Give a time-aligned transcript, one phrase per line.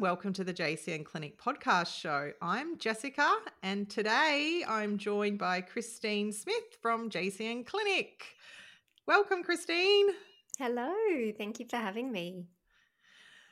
[0.00, 2.32] Welcome to the JCN Clinic podcast show.
[2.40, 3.30] I'm Jessica
[3.62, 8.24] and today I'm joined by Christine Smith from JCN Clinic.
[9.06, 10.06] Welcome, Christine.
[10.58, 10.90] Hello,
[11.36, 12.46] thank you for having me.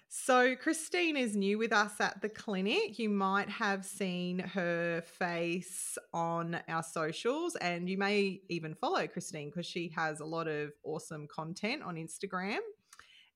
[0.09, 2.99] So, Christine is new with us at the clinic.
[2.99, 9.51] You might have seen her face on our socials, and you may even follow Christine
[9.51, 12.61] because she has a lot of awesome content on Instagram.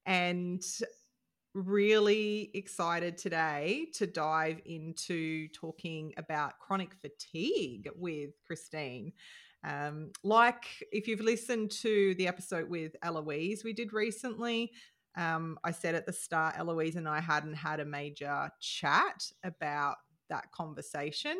[0.07, 0.65] And
[1.55, 9.13] really excited today to dive into talking about chronic fatigue with Christine.
[9.65, 14.73] Um, like if you've listened to the episode with Eloise we did recently,
[15.17, 19.97] um, I said at the start, Eloise and I hadn't had a major chat about
[20.31, 21.37] that conversation.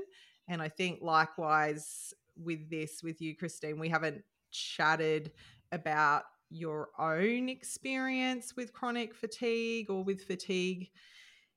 [0.49, 5.33] And I think likewise with this, with you, Christine, we haven't chatted
[5.73, 10.91] about your own experience with chronic fatigue or with fatigue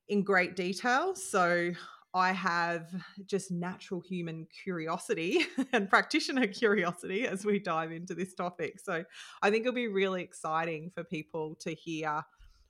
[0.08, 1.16] in great detail.
[1.16, 1.72] So
[2.14, 2.90] I have
[3.26, 8.80] just natural human curiosity and practitioner curiosity as we dive into this topic.
[8.80, 9.04] So
[9.42, 12.24] I think it'll be really exciting for people to hear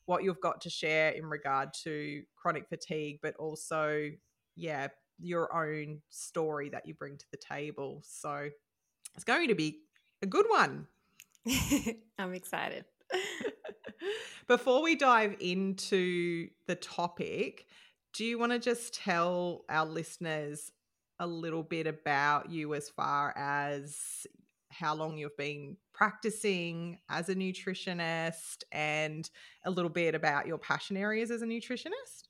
[0.05, 4.09] what you've got to share in regard to chronic fatigue, but also,
[4.55, 4.87] yeah,
[5.19, 8.01] your own story that you bring to the table.
[8.03, 8.49] So
[9.13, 9.81] it's going to be
[10.21, 10.87] a good one.
[12.19, 12.85] I'm excited.
[14.47, 17.65] Before we dive into the topic,
[18.13, 20.71] do you want to just tell our listeners
[21.19, 24.27] a little bit about you as far as
[24.69, 29.29] how long you've been practicing as a nutritionist and
[29.63, 32.27] a little bit about your passion areas as a nutritionist?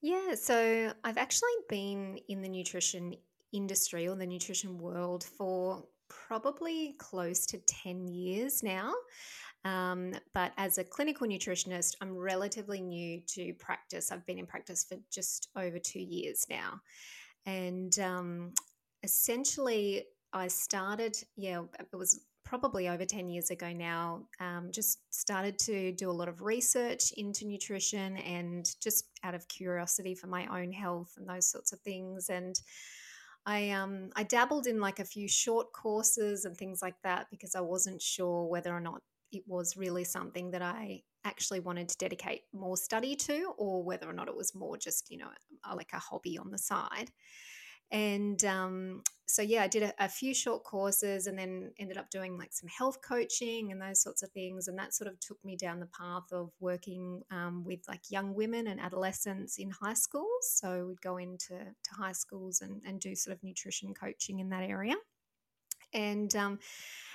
[0.00, 3.14] Yeah, so I've actually been in the nutrition
[3.52, 5.84] industry or the nutrition world for
[6.26, 8.92] probably close to 10 years now.
[9.64, 14.12] Um, but as a clinical nutritionist, I'm relatively new to practice.
[14.12, 16.80] I've been in practice for just over two years now.
[17.46, 18.52] And um,
[19.02, 25.58] essentially, I started, yeah, it was probably over 10 years ago now, um, just started
[25.58, 30.46] to do a lot of research into nutrition and just out of curiosity for my
[30.46, 32.28] own health and those sorts of things.
[32.28, 32.60] And
[33.46, 37.54] I um I dabbled in like a few short courses and things like that because
[37.54, 39.02] I wasn't sure whether or not
[39.32, 44.08] it was really something that I actually wanted to dedicate more study to or whether
[44.08, 45.28] or not it was more just you know
[45.74, 47.10] like a hobby on the side
[47.90, 52.10] and um, so yeah i did a, a, few short courses and then ended up
[52.10, 54.68] doing like some health coaching and those sorts of things.
[54.68, 58.34] And that sort of took me down the path of working um, with like young
[58.34, 60.50] women and adolescents in high schools.
[60.54, 64.48] So we'd go into to high schools and, and do sort of nutrition coaching in
[64.50, 64.94] that area.
[65.92, 66.58] And um,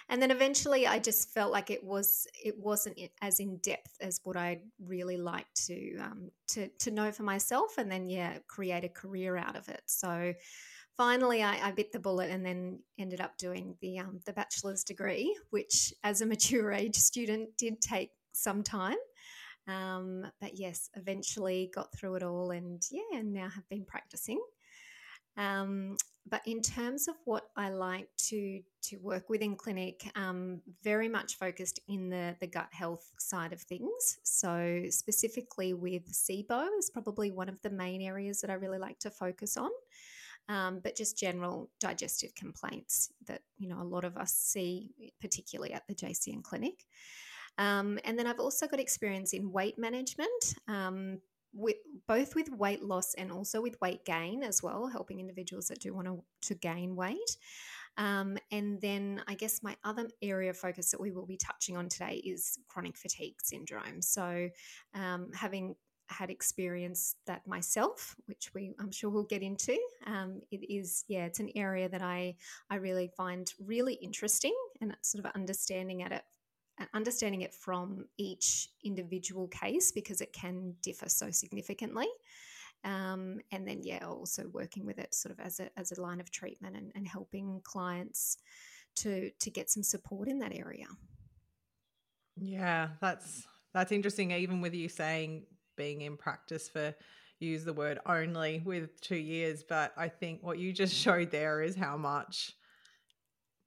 [0.09, 4.19] and then eventually i just felt like it was it wasn't as in depth as
[4.23, 8.83] what i'd really like to um, to to know for myself and then yeah create
[8.83, 10.33] a career out of it so
[11.01, 14.83] finally I, I, bit the bullet and then ended up doing the um, the bachelor's
[14.83, 18.97] degree, which as a mature age student did take some time.
[19.67, 24.39] Um, but yes, eventually got through it all, and yeah, and now have been practicing.
[25.37, 25.97] Um,
[26.29, 31.07] but in terms of what I like to to work with in clinic, um, very
[31.07, 34.19] much focused in the the gut health side of things.
[34.23, 38.99] So specifically with SIBO is probably one of the main areas that I really like
[38.99, 39.71] to focus on
[40.49, 45.73] um, but just general digestive complaints that you know a lot of us see, particularly
[45.73, 46.85] at the JCN clinic.
[47.57, 51.19] Um, and then I've also got experience in weight management, um,
[51.53, 51.75] with
[52.07, 55.93] both with weight loss and also with weight gain as well, helping individuals that do
[55.93, 57.37] want to, to gain weight.
[57.97, 61.75] Um, and then I guess my other area of focus that we will be touching
[61.75, 64.01] on today is chronic fatigue syndrome.
[64.01, 64.49] So,
[64.93, 65.75] um, having
[66.11, 69.77] had experienced that myself, which we I'm sure we'll get into.
[70.05, 72.35] Um, it is yeah, it's an area that I
[72.69, 76.23] I really find really interesting, and sort of understanding at it
[76.93, 82.07] understanding it from each individual case because it can differ so significantly.
[82.83, 86.19] Um, and then yeah, also working with it sort of as a as a line
[86.19, 88.37] of treatment and, and helping clients
[88.97, 90.87] to to get some support in that area.
[92.37, 94.31] Yeah, that's that's interesting.
[94.31, 95.45] Even with you saying
[95.77, 96.95] being in practice for
[97.39, 101.61] use the word only with two years, but I think what you just showed there
[101.61, 102.53] is how much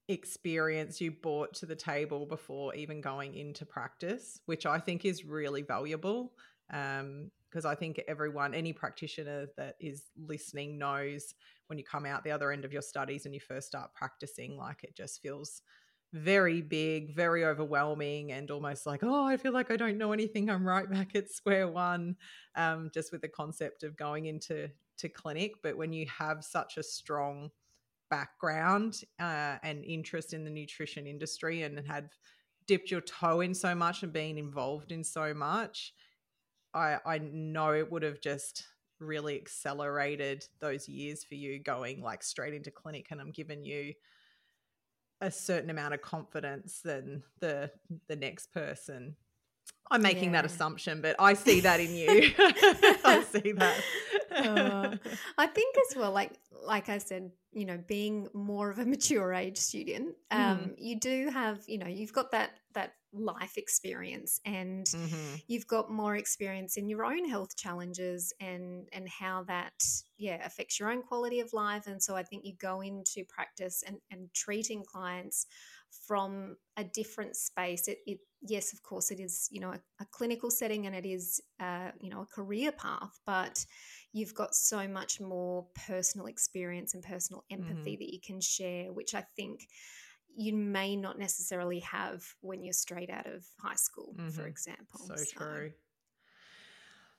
[0.09, 5.25] experience you brought to the table before even going into practice, which I think is
[5.25, 6.33] really valuable.
[6.73, 11.35] Um, because I think everyone, any practitioner that is listening, knows
[11.69, 14.57] when you come out the other end of your studies and you first start practicing,
[14.57, 15.63] like it just feels
[16.13, 20.51] very big, very overwhelming, and almost like, oh, I feel like I don't know anything.
[20.51, 22.17] I'm right back at square one,
[22.57, 24.69] um, just with the concept of going into
[24.99, 25.55] to clinic.
[25.63, 27.51] But when you have such a strong
[28.15, 32.11] background uh, and interest in the nutrition industry and had
[32.69, 35.93] dipped your toe in so much and been involved in so much,
[36.73, 38.65] I, I know it would have just
[39.01, 43.95] really accelerated those years for you going like straight into clinic and I'm giving you
[45.21, 47.73] a certain amount of confidence than the
[48.07, 49.17] the next person.
[49.91, 50.43] I'm making yeah.
[50.43, 52.33] that assumption, but I see that in you.
[53.05, 53.83] I see that.
[54.35, 54.97] Uh,
[55.39, 56.33] I think as well, like
[56.65, 60.75] like I said, you know, being more of a mature age student, um, mm.
[60.79, 65.35] you do have, you know, you've got that that life experience and mm-hmm.
[65.47, 69.73] you've got more experience in your own health challenges and and how that
[70.19, 73.85] yeah affects your own quality of life and so i think you go into practice
[73.87, 75.47] and and treating clients
[76.07, 80.07] from a different space it, it yes of course it is you know a, a
[80.11, 83.65] clinical setting and it is uh, you know a career path but
[84.13, 88.01] you've got so much more personal experience and personal empathy mm-hmm.
[88.01, 89.61] that you can share which i think
[90.37, 94.31] you may not necessarily have when you're straight out of high school, mm-hmm.
[94.31, 95.01] for example.
[95.07, 95.73] So, so true.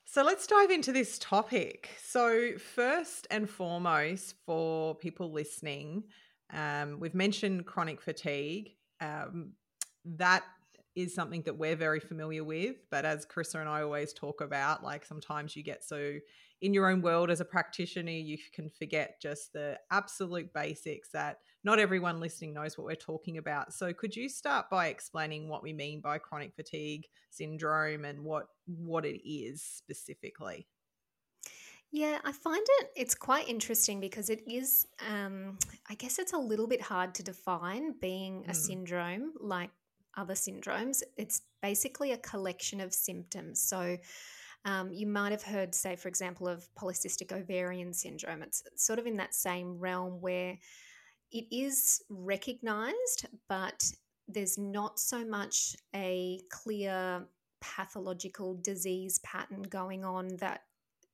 [0.06, 1.90] So let's dive into this topic.
[2.04, 6.04] So, first and foremost, for people listening,
[6.54, 8.72] um, we've mentioned chronic fatigue.
[9.02, 9.54] Um,
[10.06, 10.44] that
[10.96, 12.78] is something that we're very familiar with.
[12.90, 16.14] But as Carissa and I always talk about, like sometimes you get so
[16.62, 21.40] in your own world as a practitioner, you can forget just the absolute basics that
[21.66, 23.74] not everyone listening knows what we're talking about.
[23.74, 28.48] So could you start by explaining what we mean by chronic fatigue syndrome and what
[28.66, 30.68] what it is specifically?
[31.96, 35.58] Yeah, I find it it's quite interesting because it is um,
[35.90, 38.56] I guess it's a little bit hard to define being a mm.
[38.56, 39.70] syndrome like
[40.18, 41.04] other syndromes.
[41.16, 43.62] It's basically a collection of symptoms.
[43.62, 43.96] So
[44.66, 48.44] um, you might have heard, say, for example, of polycystic ovarian syndrome.
[48.44, 50.58] It's sort of in that same realm where
[51.32, 53.90] it is recognized, but
[54.28, 57.26] there's not so much a clear
[57.62, 60.64] pathological disease pattern going on that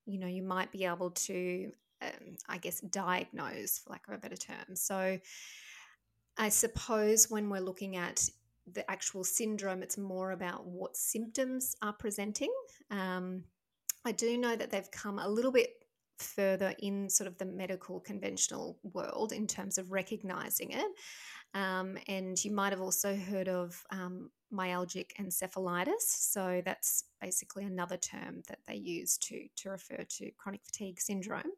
[0.05, 1.71] you know you might be able to
[2.01, 5.19] um, i guess diagnose for lack of a better term so
[6.37, 8.29] i suppose when we're looking at
[8.73, 12.51] the actual syndrome, it's more about what symptoms are presenting.
[12.89, 13.43] Um,
[14.05, 15.69] I do know that they've come a little bit
[16.17, 20.91] further in sort of the medical conventional world in terms of recognizing it.
[21.53, 26.01] Um, and you might have also heard of um, myalgic encephalitis.
[26.01, 31.51] So that's basically another term that they use to, to refer to chronic fatigue syndrome.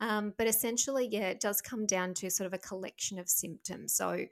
[0.00, 3.94] Um, but essentially, yeah, it does come down to sort of a collection of symptoms.
[3.94, 4.26] So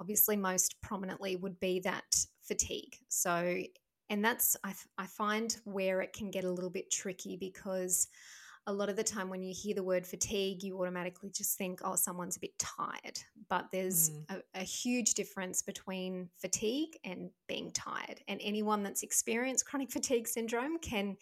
[0.00, 2.96] obviously most prominently would be that fatigue.
[3.08, 3.62] So,
[4.10, 8.08] and that's, I, I find where it can get a little bit tricky because
[8.68, 11.80] a lot of the time when you hear the word fatigue, you automatically just think,
[11.82, 13.18] oh, someone's a bit tired.
[13.48, 14.24] But there's mm.
[14.28, 18.20] a, a, huge difference between fatigue and being tired.
[18.28, 21.16] And anyone that's experienced chronic fatigue syndrome can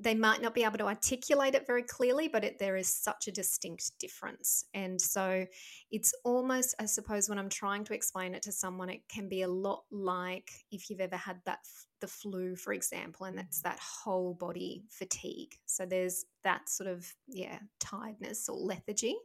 [0.00, 3.26] they might not be able to articulate it very clearly, but it, there is such
[3.26, 4.64] a distinct difference.
[4.74, 5.44] And so
[5.90, 9.42] it's almost, I suppose, when I'm trying to explain it to someone, it can be
[9.42, 11.58] a lot like if you've ever had that
[12.00, 15.56] the flu, for example, and that's that whole body fatigue.
[15.66, 19.16] So there's that sort of yeah tiredness or lethargy.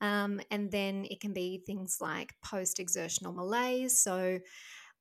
[0.00, 3.98] Um, and then it can be things like post exertional malaise.
[3.98, 4.40] So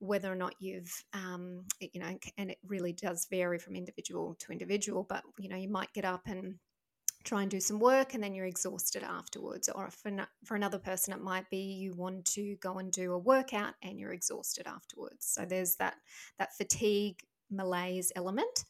[0.03, 4.51] whether or not you've um, you know and it really does vary from individual to
[4.51, 6.55] individual but you know you might get up and
[7.23, 9.69] try and do some work and then you're exhausted afterwards.
[9.69, 10.11] Or for,
[10.43, 13.99] for another person it might be you want to go and do a workout and
[13.99, 15.25] you're exhausted afterwards.
[15.25, 15.95] So there's that
[16.37, 17.19] that fatigue
[17.49, 18.65] malaise element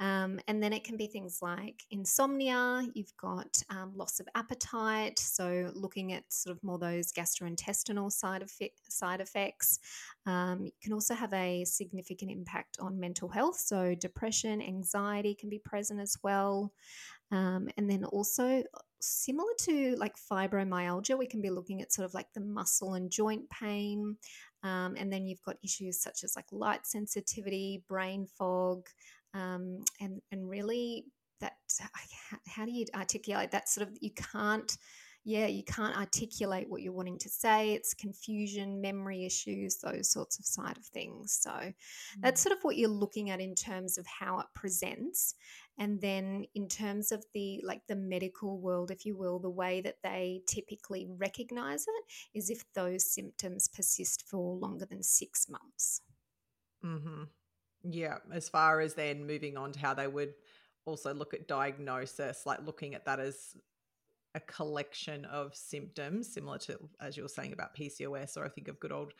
[0.00, 5.18] um, and then it can be things like insomnia, you've got um, loss of appetite,
[5.18, 8.42] so looking at sort of more those gastrointestinal side,
[8.88, 9.78] side effects.
[10.24, 15.50] Um, you can also have a significant impact on mental health, so depression, anxiety can
[15.50, 16.72] be present as well.
[17.30, 18.64] Um, and then also
[19.00, 23.10] similar to like fibromyalgia, we can be looking at sort of like the muscle and
[23.10, 24.16] joint pain.
[24.62, 28.86] Um, and then you've got issues such as like light sensitivity, brain fog,
[29.34, 31.06] um, and and really
[31.40, 31.54] that
[32.46, 34.76] how do you articulate that sort of you can't
[35.24, 37.74] yeah, you can't articulate what you're wanting to say.
[37.74, 41.38] It's confusion, memory issues, those sorts of side of things.
[41.42, 41.74] So mm.
[42.20, 45.34] that's sort of what you're looking at in terms of how it presents.
[45.78, 49.82] And then in terms of the like the medical world, if you will, the way
[49.82, 56.00] that they typically recognize it is if those symptoms persist for longer than six months.
[56.84, 57.24] Mm-hmm.
[57.82, 60.34] Yeah, as far as then moving on to how they would
[60.84, 63.56] also look at diagnosis, like looking at that as
[64.34, 68.68] a collection of symptoms, similar to as you were saying about PCOS, or I think
[68.68, 69.12] of good old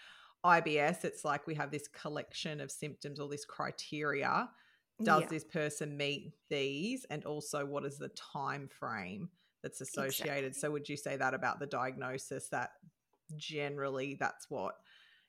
[0.45, 1.05] IBS.
[1.05, 4.49] It's like we have this collection of symptoms or this criteria.
[5.02, 5.29] Does yeah.
[5.29, 7.07] this person meet these?
[7.11, 9.31] And also, what is the time frame
[9.62, 10.49] that's associated?
[10.49, 10.61] Exactly.
[10.61, 12.49] So, would you say that about the diagnosis?
[12.49, 12.73] That
[13.37, 14.75] generally, that's what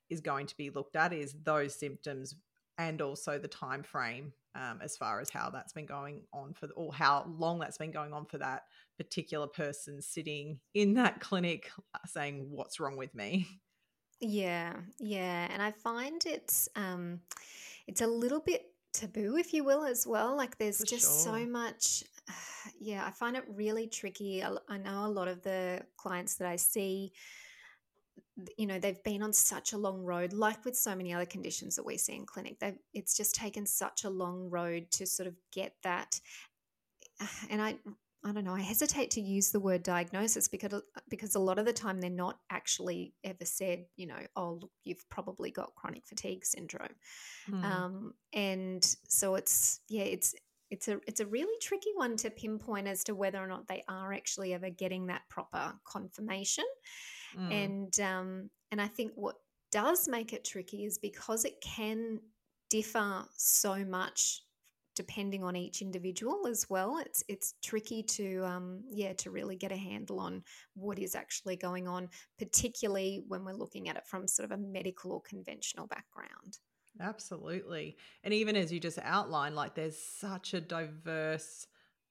[0.10, 2.36] is going to be looked at is those symptoms
[2.78, 6.68] and also the time frame um, as far as how that's been going on for
[6.76, 8.64] or how long that's been going on for that
[8.98, 13.48] particular person sitting in that clinic uh, saying what's wrong with me
[14.20, 17.20] yeah yeah and i find it's um
[17.88, 21.40] it's a little bit taboo if you will as well like there's for just sure.
[21.40, 22.04] so much
[22.80, 26.48] yeah i find it really tricky I, I know a lot of the clients that
[26.48, 27.14] i see
[28.58, 31.76] you know they've been on such a long road like with so many other conditions
[31.76, 35.28] that we see in clinic they it's just taken such a long road to sort
[35.28, 36.20] of get that
[37.50, 37.76] and i
[38.24, 38.54] I don't know.
[38.54, 42.10] I hesitate to use the word diagnosis because because a lot of the time they're
[42.10, 46.94] not actually ever said, you know, oh look, you've probably got chronic fatigue syndrome,
[47.50, 47.64] mm.
[47.64, 50.36] um, and so it's yeah, it's
[50.70, 53.84] it's a it's a really tricky one to pinpoint as to whether or not they
[53.88, 56.66] are actually ever getting that proper confirmation.
[57.38, 57.66] Mm.
[57.66, 59.36] And um, and I think what
[59.72, 62.20] does make it tricky is because it can
[62.70, 64.42] differ so much
[64.96, 66.98] depending on each individual as well.
[66.98, 70.44] It's it's tricky to um, yeah to really get a handle on
[70.76, 74.62] what is actually going on, particularly when we're looking at it from sort of a
[74.62, 76.60] medical or conventional background.
[77.00, 81.68] Absolutely, and even as you just outlined, like there's such a diverse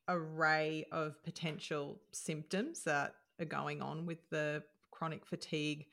[0.09, 4.63] array of potential symptoms that are going on with the
[5.01, 5.87] chronic fatigue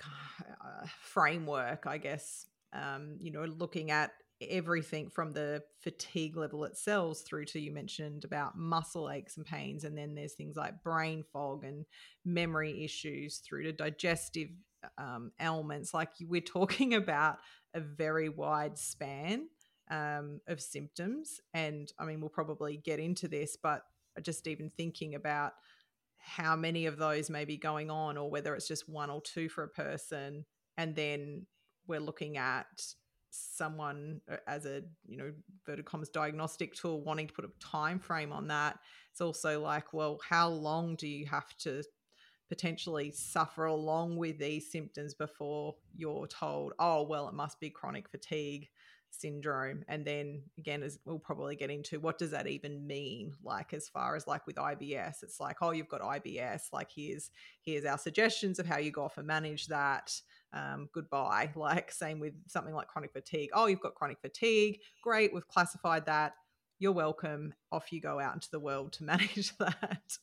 [0.00, 2.46] uh, framework, I guess.
[2.72, 8.24] Um, you know, looking at everything from the fatigue level itself through to you mentioned
[8.24, 11.84] about muscle aches and pains and then there's things like brain fog and
[12.24, 14.48] memory issues through to digestive
[14.98, 17.36] um, ailments like we're talking about
[17.74, 19.46] a very wide span
[19.92, 23.82] um, of symptoms and i mean we'll probably get into this but
[24.22, 25.52] just even thinking about
[26.22, 29.48] how many of those may be going on or whether it's just one or two
[29.48, 30.44] for a person
[30.76, 31.46] and then
[31.86, 32.66] we're looking at
[33.30, 35.32] someone uh, as a you know
[35.66, 38.78] verted commas diagnostic tool wanting to put a time frame on that.
[39.10, 41.82] It's also like well how long do you have to
[42.48, 48.08] potentially suffer along with these symptoms before you're told oh well it must be chronic
[48.08, 48.68] fatigue
[49.12, 53.32] syndrome and then again as we'll probably get into what does that even mean?
[53.42, 57.30] Like as far as like with IBS it's like oh you've got IBS like here's
[57.62, 60.12] here's our suggestions of how you go off and manage that
[60.52, 61.50] um, goodbye.
[61.56, 63.50] Like same with something like chronic fatigue.
[63.54, 64.80] Oh you've got chronic fatigue.
[65.02, 66.34] Great we've classified that.
[66.78, 67.54] You're welcome.
[67.70, 70.18] Off you go out into the world to manage that.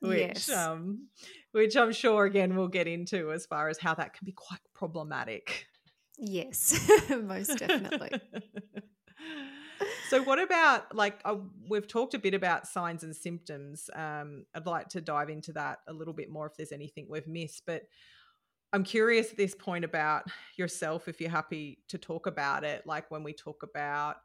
[0.00, 0.50] Which yes.
[0.50, 1.08] um
[1.52, 4.60] which i'm sure again we'll get into as far as how that can be quite
[4.72, 5.66] problematic
[6.20, 6.78] Yes,
[7.22, 8.10] most definitely.
[10.10, 11.36] so, what about like uh,
[11.68, 13.88] we've talked a bit about signs and symptoms?
[13.94, 17.26] Um, I'd like to dive into that a little bit more if there's anything we've
[17.26, 17.84] missed, but
[18.72, 20.24] I'm curious at this point about
[20.56, 22.86] yourself if you're happy to talk about it.
[22.86, 24.16] Like when we talk about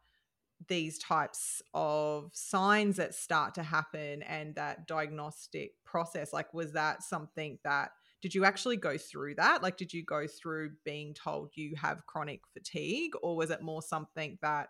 [0.68, 7.04] these types of signs that start to happen and that diagnostic process, like was that
[7.04, 7.92] something that
[8.22, 9.62] did you actually go through that?
[9.62, 13.82] Like, did you go through being told you have chronic fatigue, or was it more
[13.82, 14.70] something that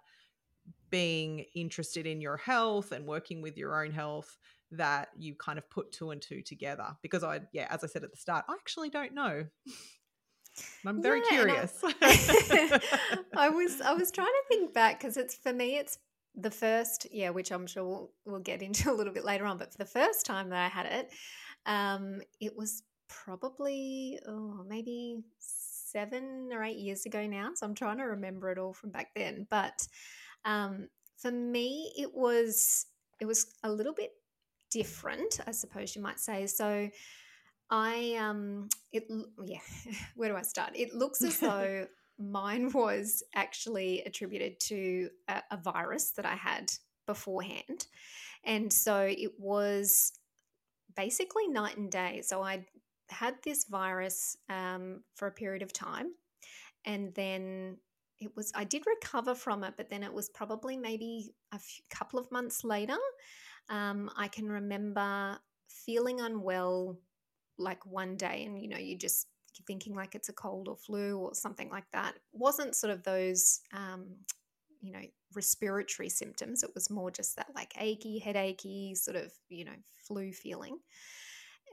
[0.90, 4.38] being interested in your health and working with your own health
[4.72, 6.88] that you kind of put two and two together?
[7.02, 9.46] Because I, yeah, as I said at the start, I actually don't know.
[10.86, 11.82] I'm very yeah, curious.
[11.84, 12.80] I,
[13.38, 15.98] I was I was trying to think back because it's for me it's
[16.34, 19.58] the first yeah which I'm sure we'll, we'll get into a little bit later on
[19.58, 21.10] but for the first time that I had it
[21.66, 27.52] um, it was probably oh, maybe seven or eight years ago now.
[27.56, 29.48] So I'm trying to remember it all from back then.
[29.50, 29.88] But
[30.44, 32.86] um, for me, it was
[33.20, 34.12] it was a little bit
[34.72, 36.48] different, I suppose you might say.
[36.48, 36.90] So
[37.70, 39.08] I um it
[39.46, 39.60] yeah,
[40.16, 40.72] where do I start?
[40.76, 41.88] It looks as though
[42.20, 46.72] mine was actually attributed to a, a virus that I had
[47.06, 47.88] beforehand.
[48.44, 50.14] And so it was
[50.96, 52.22] basically night and day.
[52.24, 52.66] So I
[53.10, 56.12] had this virus um, for a period of time,
[56.86, 57.78] and then
[58.20, 61.84] it was I did recover from it, but then it was probably maybe a few,
[61.90, 62.98] couple of months later.
[63.70, 66.98] Um, I can remember feeling unwell
[67.58, 69.28] like one day, and you know, you just
[69.68, 72.16] thinking like it's a cold or flu or something like that.
[72.16, 74.08] It wasn't sort of those, um,
[74.82, 75.02] you know,
[75.34, 76.64] respiratory symptoms.
[76.64, 79.76] It was more just that like achy, headachy, sort of, you know,
[80.08, 80.78] flu feeling.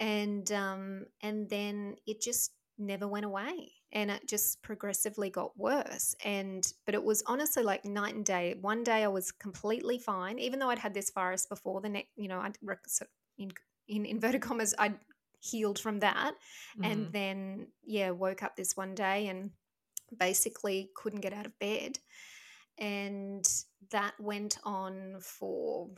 [0.00, 6.16] And um, and then it just never went away and it just progressively got worse
[6.24, 10.38] and but it was honestly like night and day one day i was completely fine
[10.38, 12.56] even though i'd had this virus before the next you know i'd
[13.38, 13.50] in,
[13.88, 14.98] in inverted commas i'd
[15.40, 16.32] healed from that
[16.78, 16.86] mm.
[16.86, 17.12] and mm-hmm.
[17.12, 19.50] then yeah woke up this one day and
[20.18, 21.98] basically couldn't get out of bed
[22.78, 23.46] and
[23.90, 25.90] that went on for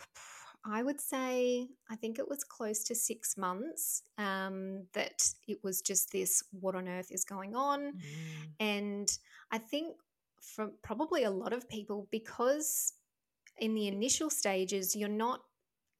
[0.67, 5.83] I would say, I think it was close to six months um, that it was
[5.83, 7.93] just this what on earth is going on.
[7.93, 8.49] Mm.
[8.61, 9.19] And
[9.51, 9.97] I think
[10.41, 12.95] for probably a lot of people, because
[13.59, 15.41] in the initial stages, you're not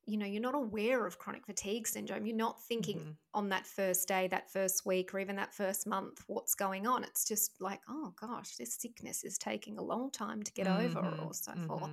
[0.07, 3.11] you know you're not aware of chronic fatigue syndrome you're not thinking mm-hmm.
[3.33, 7.03] on that first day that first week or even that first month what's going on
[7.03, 10.97] it's just like oh gosh this sickness is taking a long time to get mm-hmm.
[10.97, 11.67] over or so mm-hmm.
[11.67, 11.91] forth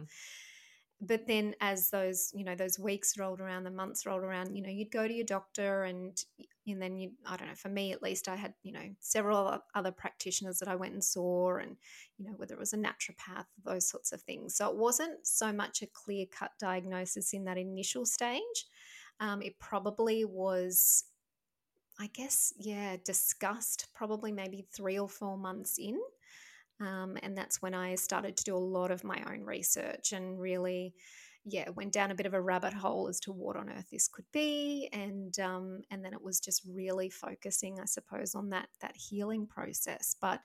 [1.01, 4.61] but then as those you know those weeks rolled around the months rolled around you
[4.61, 6.25] know you'd go to your doctor and
[6.67, 9.59] and then you i don't know for me at least i had you know several
[9.73, 11.75] other practitioners that i went and saw and
[12.17, 14.55] you know whether it was a naturopath those sorts of things.
[14.55, 18.65] So it wasn't so much a clear cut diagnosis in that initial stage.
[19.19, 21.03] Um, it probably was
[21.99, 25.99] i guess yeah discussed probably maybe three or four months in
[26.81, 30.39] um, and that's when I started to do a lot of my own research and
[30.39, 30.93] really,
[31.45, 34.07] yeah, went down a bit of a rabbit hole as to what on earth this
[34.07, 38.67] could be, and um, and then it was just really focusing, I suppose, on that
[38.81, 40.15] that healing process.
[40.19, 40.39] But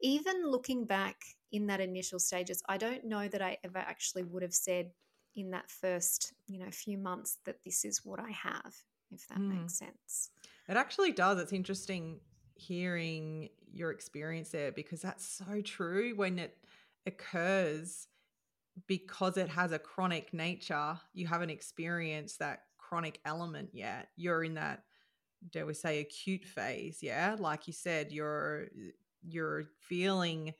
[0.00, 1.16] even looking back
[1.52, 4.90] in that initial stages, I don't know that I ever actually would have said
[5.34, 8.74] in that first, you know, few months that this is what I have,
[9.10, 9.60] if that mm.
[9.60, 10.30] makes sense.
[10.68, 11.38] It actually does.
[11.38, 12.20] It's interesting
[12.62, 16.56] hearing your experience there because that's so true when it
[17.06, 18.08] occurs
[18.86, 24.08] because it has a chronic nature you haven't experienced that chronic element yet.
[24.16, 24.82] You're in that
[25.50, 27.36] dare we say acute phase yeah?
[27.38, 28.66] Like you said you're
[29.26, 30.52] you're feeling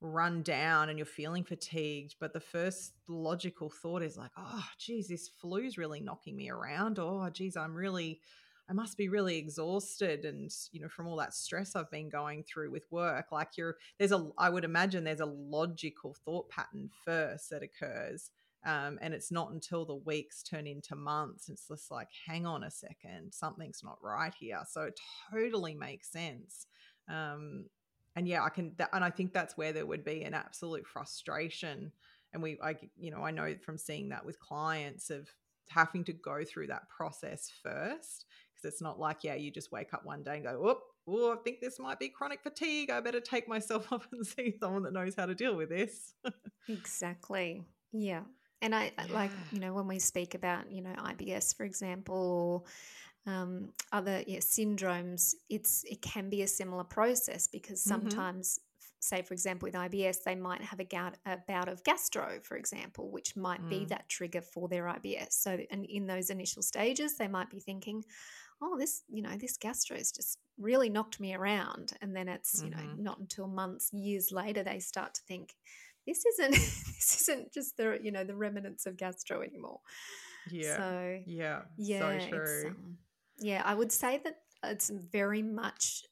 [0.00, 5.08] run down and you're feeling fatigued but the first logical thought is like oh geez
[5.08, 8.20] this flu's really knocking me around oh geez i'm really
[8.68, 12.44] I must be really exhausted and you know from all that stress I've been going
[12.44, 16.90] through with work like you're there's a I would imagine there's a logical thought pattern
[17.04, 18.30] first that occurs
[18.66, 22.64] um, and it's not until the weeks turn into months it's just like hang on
[22.64, 24.60] a second something's not right here.
[24.68, 25.00] So it
[25.32, 26.66] totally makes sense
[27.08, 27.66] um,
[28.16, 31.92] and yeah I can and I think that's where there would be an absolute frustration
[32.34, 35.28] and we I you know I know from seeing that with clients of
[35.70, 38.26] having to go through that process first
[38.58, 41.32] because it's not like yeah you just wake up one day and go whoop oh
[41.32, 44.82] i think this might be chronic fatigue i better take myself up and see someone
[44.82, 46.14] that knows how to deal with this
[46.68, 48.22] exactly yeah
[48.60, 49.14] and I yeah.
[49.14, 52.68] like you know when we speak about you know IBS for example or
[53.28, 58.08] um, other yeah, syndromes, it's it can be a similar process because mm-hmm.
[58.08, 58.96] sometimes, mm-hmm.
[59.00, 62.56] say for example with IBS, they might have a, gout, a bout of gastro, for
[62.56, 63.68] example, which might mm.
[63.68, 65.32] be that trigger for their IBS.
[65.32, 68.04] So, and in those initial stages, they might be thinking,
[68.62, 71.92] oh, this, you know, this gastro's just really knocked me around.
[72.00, 72.86] And then it's, you mm-hmm.
[72.86, 75.54] know, not until months, years later, they start to think,
[76.06, 79.80] this isn't, this isn't just the, you know, the remnants of gastro anymore.
[80.50, 80.76] Yeah.
[80.76, 81.60] So, yeah.
[81.76, 82.18] Yeah.
[82.20, 82.68] So true.
[82.68, 82.98] Um,
[83.38, 83.62] yeah.
[83.64, 86.04] I would say that it's very much,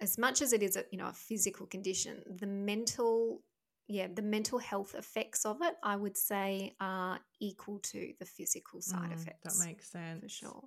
[0.00, 3.40] as much as it is a, you know, a physical condition, the mental
[3.86, 8.80] yeah, the mental health effects of it, I would say, are equal to the physical
[8.80, 9.58] side mm, effects.
[9.58, 10.22] That makes sense.
[10.22, 10.64] For sure.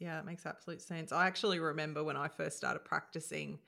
[0.00, 1.12] Yeah, it makes absolute sense.
[1.12, 3.58] I actually remember when I first started practicing,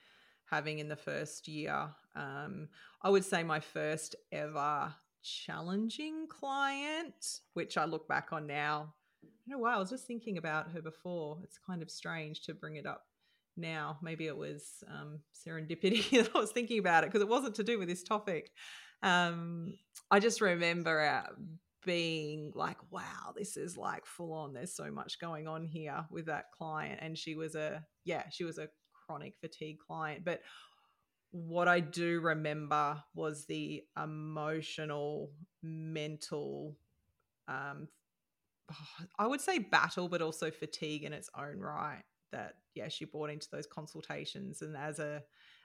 [0.47, 2.69] having in the first year, um,
[3.03, 8.95] I would say my first ever challenging client, which I look back on now.
[9.25, 11.39] I know why I was just thinking about her before.
[11.45, 13.05] It's kind of strange to bring it up
[13.57, 13.99] now.
[14.03, 17.65] Maybe it was um, serendipity that I was thinking about it because it wasn't to
[17.65, 18.51] do with this topic.
[19.03, 19.75] Um,
[20.11, 21.01] I just remember
[21.85, 24.53] being like, wow, this is like full on.
[24.53, 27.01] There's so much going on here with that client.
[27.03, 30.25] And she was a, yeah, she was a chronic fatigue client.
[30.25, 30.41] But
[31.33, 35.31] what I do remember was the emotional,
[35.63, 36.77] mental,
[37.49, 37.89] um,
[39.19, 42.03] I would say battle, but also fatigue in its own right.
[42.31, 45.23] That yeah, she brought into those consultations, and as a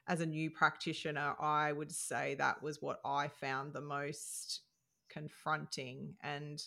[0.09, 4.61] as a new practitioner, I would say that was what I found the most
[5.17, 6.61] confronting and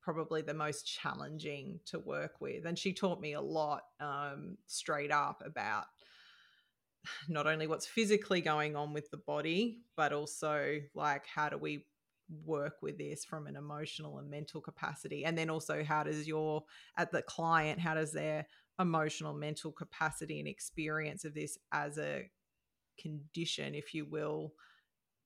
[0.00, 2.64] probably the most challenging to work with.
[2.64, 5.86] And she taught me a lot um, straight up about
[7.28, 11.86] not only what's physically going on with the body, but also like how do we
[12.44, 16.64] work with this from an emotional and mental capacity and then also how does your
[16.96, 18.44] at the client how does their
[18.80, 22.28] emotional mental capacity and experience of this as a
[22.98, 24.52] condition if you will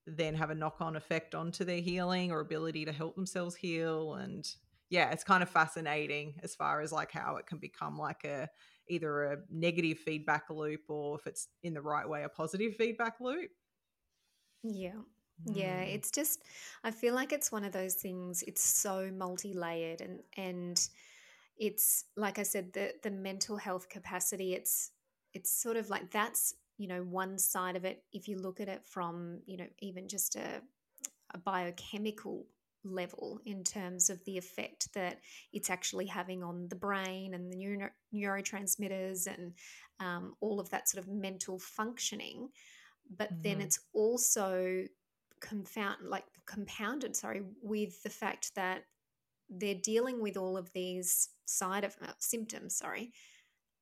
[0.07, 4.55] then have a knock-on effect onto their healing or ability to help themselves heal and
[4.89, 8.49] yeah it's kind of fascinating as far as like how it can become like a
[8.89, 13.15] either a negative feedback loop or if it's in the right way a positive feedback
[13.21, 13.51] loop
[14.63, 15.01] yeah
[15.47, 15.95] yeah Mm.
[15.95, 16.43] it's just
[16.85, 20.89] i feel like it's one of those things it's so multi-layered and and
[21.57, 24.93] it's like i said the the mental health capacity it's
[25.33, 28.69] it's sort of like that's you know one side of it if you look at
[28.69, 30.63] it from you know even just a,
[31.35, 32.47] a biochemical
[32.85, 35.19] level in terms of the effect that
[35.53, 39.53] it's actually having on the brain and the neuro- neurotransmitters and
[40.01, 42.49] um, all of that sort of mental functioning
[43.19, 43.65] but then Mhm.
[43.65, 44.87] it's also
[45.41, 48.85] confound like compounded sorry with the fact that
[49.51, 53.13] they're dealing with all of these side of uh, symptoms sorry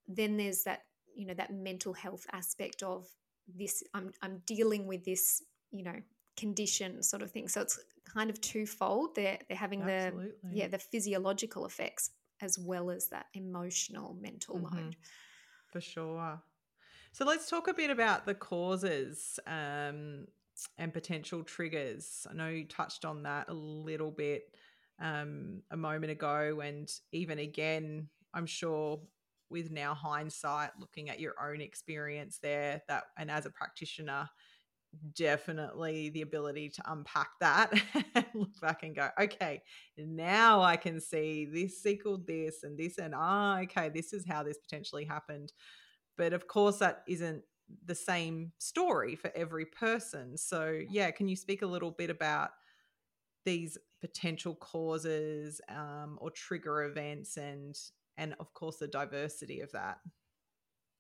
[0.09, 0.88] then there's that
[1.18, 3.07] you know that mental health aspect of
[3.46, 5.94] this i'm i'm dealing with this you know
[6.38, 7.48] condition sort of thing.
[7.48, 9.16] So it's kind of twofold.
[9.16, 14.74] They're they're having the yeah the physiological effects as well as that emotional mental Mhm.
[14.74, 14.96] load.
[15.72, 16.40] For sure.
[17.12, 20.28] So let's talk a bit about the causes um,
[20.78, 22.26] and potential triggers.
[22.31, 24.54] I know you touched on that a little bit
[25.00, 29.00] um, a moment ago and even again i'm sure
[29.51, 34.29] with now hindsight looking at your own experience there that and as a practitioner
[35.15, 37.71] definitely the ability to unpack that
[38.15, 39.63] and look back and go okay
[39.99, 44.43] now i can see this equaled this and this and ah okay this is how
[44.43, 45.53] this potentially happened.
[46.17, 47.43] But of course that isn't
[47.85, 50.37] the same story for every person.
[50.37, 52.51] So yeah can you speak a little bit about
[53.45, 57.77] these potential causes um, or trigger events and
[58.18, 59.98] and of course the diversity of that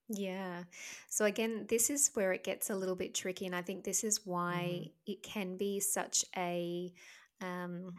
[0.08, 0.64] Yeah.
[1.10, 4.04] So again, this is where it gets a little bit tricky, and I think this
[4.04, 6.92] is why it can be such a
[7.42, 7.92] um,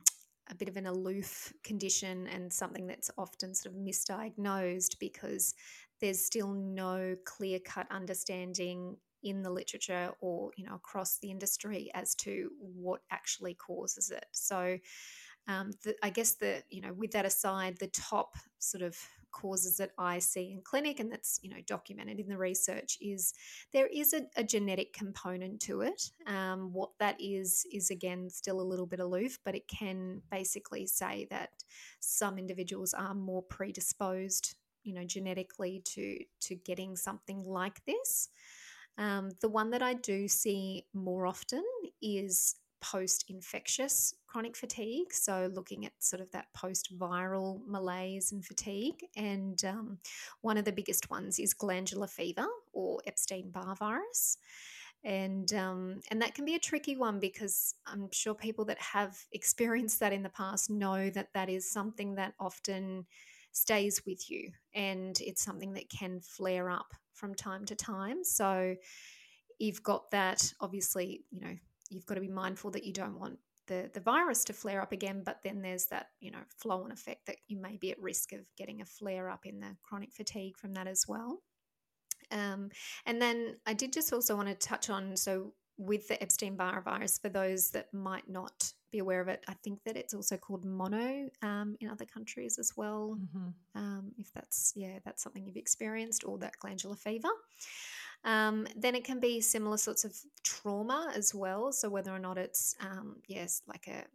[0.49, 5.53] a bit of an aloof condition and something that's often sort of misdiagnosed because
[6.01, 11.91] there's still no clear cut understanding in the literature or you know across the industry
[11.93, 14.25] as to what actually causes it.
[14.31, 14.79] So
[15.49, 18.95] um, the, I guess the you know with that aside, the top sort of
[19.31, 23.33] causes that I see in clinic and that's you know documented in the research is
[23.73, 26.11] there is a, a genetic component to it.
[26.27, 30.85] Um, what that is is again still a little bit aloof, but it can basically
[30.85, 31.49] say that
[31.99, 38.29] some individuals are more predisposed, you know, genetically to to getting something like this.
[38.99, 41.63] Um, the one that I do see more often
[42.01, 45.11] is post infectious chronic fatigue.
[45.11, 49.03] So, looking at sort of that post viral malaise and fatigue.
[49.15, 49.97] And um,
[50.41, 54.37] one of the biggest ones is glandular fever or Epstein Barr virus.
[55.03, 59.17] And um, and that can be a tricky one because I'm sure people that have
[59.31, 63.05] experienced that in the past know that that is something that often
[63.51, 68.23] stays with you and it's something that can flare up from time to time.
[68.23, 68.75] So
[69.57, 71.55] you've got that obviously, you know,
[71.89, 74.91] you've got to be mindful that you don't want the, the virus to flare up
[74.91, 78.01] again, but then there's that, you know, flow on effect that you may be at
[78.01, 81.41] risk of getting a flare up in the chronic fatigue from that as well.
[82.31, 82.69] Um,
[83.05, 86.81] and then I did just also want to touch on so with the Epstein Barr
[86.81, 90.35] virus, for those that might not be aware of it, I think that it's also
[90.35, 93.17] called mono um, in other countries as well.
[93.17, 93.79] mm-hmm.
[93.79, 97.29] Um, if that's yeah, that's something you've experienced, or that glandular fever.
[98.23, 101.71] Um, then it can be similar sorts of trauma as well.
[101.71, 104.05] So whether or not it's um, yes, like a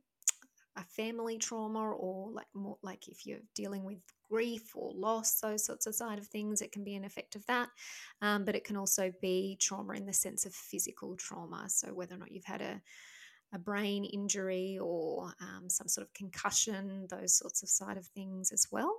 [0.76, 5.64] a family trauma or like more like if you're dealing with grief or loss, those
[5.64, 7.68] sorts of side of things, it can be an effect of that.
[8.20, 11.66] Um, but it can also be trauma in the sense of physical trauma.
[11.68, 12.82] So whether or not you've had a
[13.52, 18.50] a brain injury or um, some sort of concussion, those sorts of side of things
[18.50, 18.98] as well.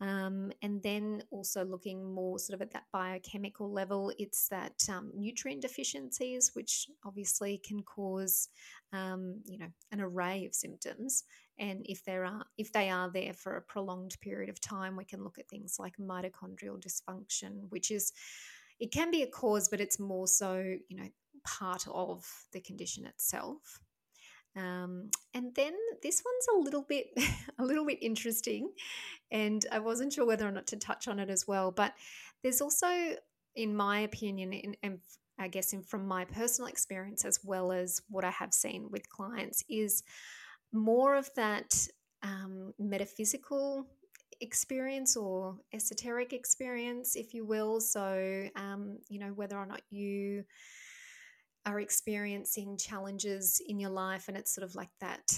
[0.00, 5.12] Um, and then also looking more sort of at that biochemical level, it's that um,
[5.14, 8.48] nutrient deficiencies, which obviously can cause,
[8.92, 11.24] um, you know, an array of symptoms.
[11.58, 15.04] And if there are, if they are there for a prolonged period of time, we
[15.04, 18.12] can look at things like mitochondrial dysfunction, which is,
[18.80, 20.56] it can be a cause, but it's more so,
[20.88, 21.08] you know,
[21.44, 23.78] part of the condition itself.
[24.56, 27.06] Um, and then this one's a little bit
[27.58, 28.70] a little bit interesting,
[29.30, 31.70] and I wasn't sure whether or not to touch on it as well.
[31.70, 31.94] But
[32.42, 33.16] there's also,
[33.56, 34.98] in my opinion, and, and
[35.38, 39.08] I guess in, from my personal experience as well as what I have seen with
[39.08, 40.02] clients, is
[40.72, 41.74] more of that
[42.22, 43.86] um, metaphysical
[44.40, 47.80] experience or esoteric experience, if you will.
[47.80, 50.44] So, um, you know, whether or not you
[51.66, 55.32] are experiencing challenges in your life and it's sort of like that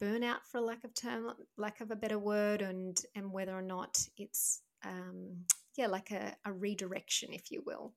[0.00, 3.62] burnout for a lack of term lack of a better word and and whether or
[3.62, 5.44] not it's um
[5.76, 7.94] yeah like a, a redirection if you will.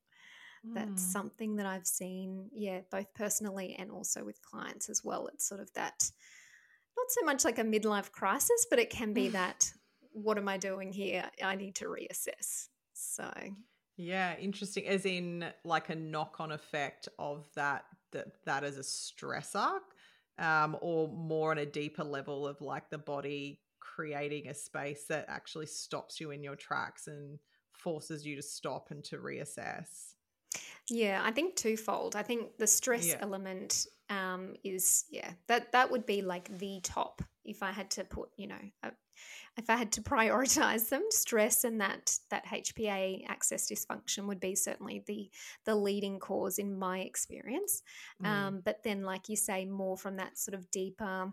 [0.65, 0.73] Mm.
[0.73, 5.27] that's something that i've seen yeah both personally and also with clients as well.
[5.27, 6.11] It's sort of that
[6.97, 9.71] not so much like a midlife crisis but it can be that
[10.11, 11.29] what am i doing here?
[11.43, 12.67] I need to reassess.
[12.93, 13.29] So
[13.97, 14.87] yeah, interesting.
[14.87, 19.79] As in, like a knock-on effect of that that that as a stressor,
[20.37, 25.25] um, or more on a deeper level of like the body creating a space that
[25.27, 27.39] actually stops you in your tracks and
[27.71, 30.15] forces you to stop and to reassess.
[30.89, 32.15] Yeah, I think twofold.
[32.15, 33.17] I think the stress yeah.
[33.21, 38.03] element um, is yeah that that would be like the top if I had to
[38.03, 38.91] put you know a,
[39.57, 44.55] if I had to prioritize them, stress and that that HPA axis dysfunction would be
[44.55, 45.29] certainly the
[45.65, 47.81] the leading cause in my experience.
[48.23, 48.27] Mm.
[48.27, 51.31] Um, but then, like you say, more from that sort of deeper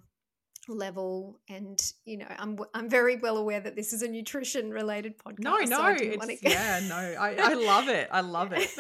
[0.69, 5.19] level and you know i'm i'm very well aware that this is a nutrition related
[5.19, 8.71] podcast no no so it's, yeah no I, I love it i love it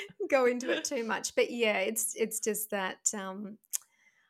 [0.30, 3.58] go into it too much but yeah it's it's just that um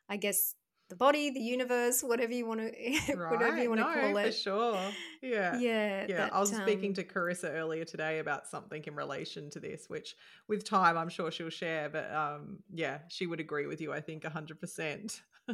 [0.08, 0.56] i guess
[0.90, 2.60] the body, the universe, whatever you want
[3.06, 3.30] to, right.
[3.30, 4.26] whatever you want no, to call it.
[4.26, 4.80] For sure.
[5.22, 5.58] Yeah.
[5.58, 6.06] Yeah.
[6.08, 6.16] Yeah.
[6.16, 9.88] That, I was um, speaking to Carissa earlier today about something in relation to this,
[9.88, 10.16] which
[10.48, 11.88] with time I'm sure she'll share.
[11.88, 13.92] But um, yeah, she would agree with you.
[13.92, 15.22] I think hundred percent.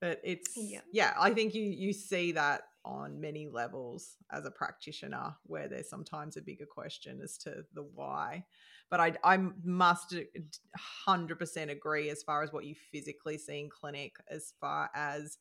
[0.00, 0.80] but it's yeah.
[0.92, 5.88] yeah, I think you you see that on many levels as a practitioner where there's
[5.88, 8.44] sometimes a bigger question as to the why.
[8.90, 10.14] But I, I must
[11.08, 15.38] 100% agree as far as what you physically see in clinic, as far as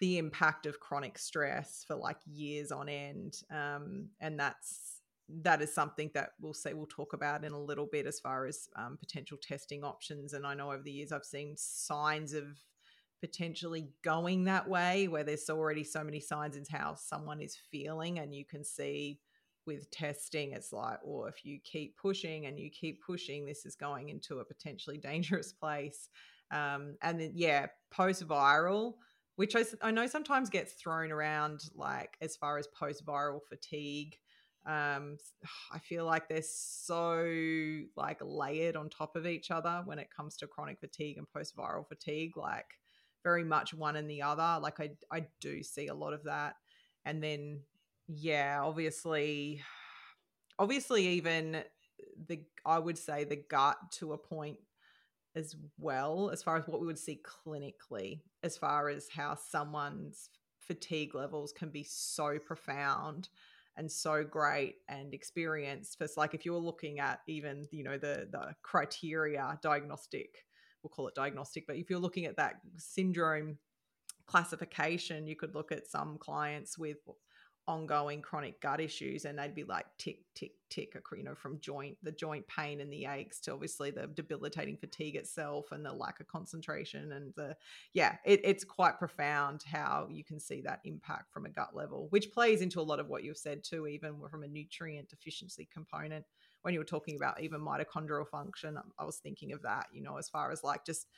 [0.00, 3.42] the impact of chronic stress for like years on end.
[3.50, 5.00] Um, and that's
[5.40, 8.44] that is something that we'll say we'll talk about in a little bit as far
[8.46, 10.32] as um, potential testing options.
[10.32, 12.44] And I know over the years I've seen signs of
[13.20, 18.18] potentially going that way where there's already so many signs in how someone is feeling
[18.18, 19.20] and you can see
[19.66, 23.74] with testing it's like or if you keep pushing and you keep pushing this is
[23.74, 26.08] going into a potentially dangerous place
[26.50, 28.94] um, and then yeah post viral
[29.36, 34.16] which I, I know sometimes gets thrown around like as far as post viral fatigue
[34.66, 35.16] um,
[35.72, 37.24] i feel like they're so
[37.96, 41.56] like layered on top of each other when it comes to chronic fatigue and post
[41.56, 42.66] viral fatigue like
[43.22, 44.58] very much one and the other.
[44.60, 46.54] Like I I do see a lot of that.
[47.04, 47.60] And then
[48.14, 49.62] yeah, obviously
[50.58, 51.62] obviously even
[52.28, 54.58] the I would say the gut to a point
[55.34, 60.28] as well as far as what we would see clinically as far as how someone's
[60.58, 63.30] fatigue levels can be so profound
[63.76, 67.96] and so great and experienced because like if you were looking at even you know
[67.96, 70.44] the the criteria diagnostic
[70.82, 73.58] we'll call it diagnostic, but if you're looking at that syndrome
[74.26, 76.98] classification, you could look at some clients with
[77.68, 81.96] ongoing chronic gut issues and they'd be like tick tick tick you know from joint
[82.02, 86.18] the joint pain and the aches to obviously the debilitating fatigue itself and the lack
[86.18, 87.54] of concentration and the
[87.92, 92.08] yeah it, it's quite profound how you can see that impact from a gut level
[92.10, 95.68] which plays into a lot of what you've said too even from a nutrient deficiency
[95.72, 96.24] component.
[96.62, 100.16] When you were talking about even mitochondrial function, I was thinking of that, you know,
[100.16, 101.08] as far as like just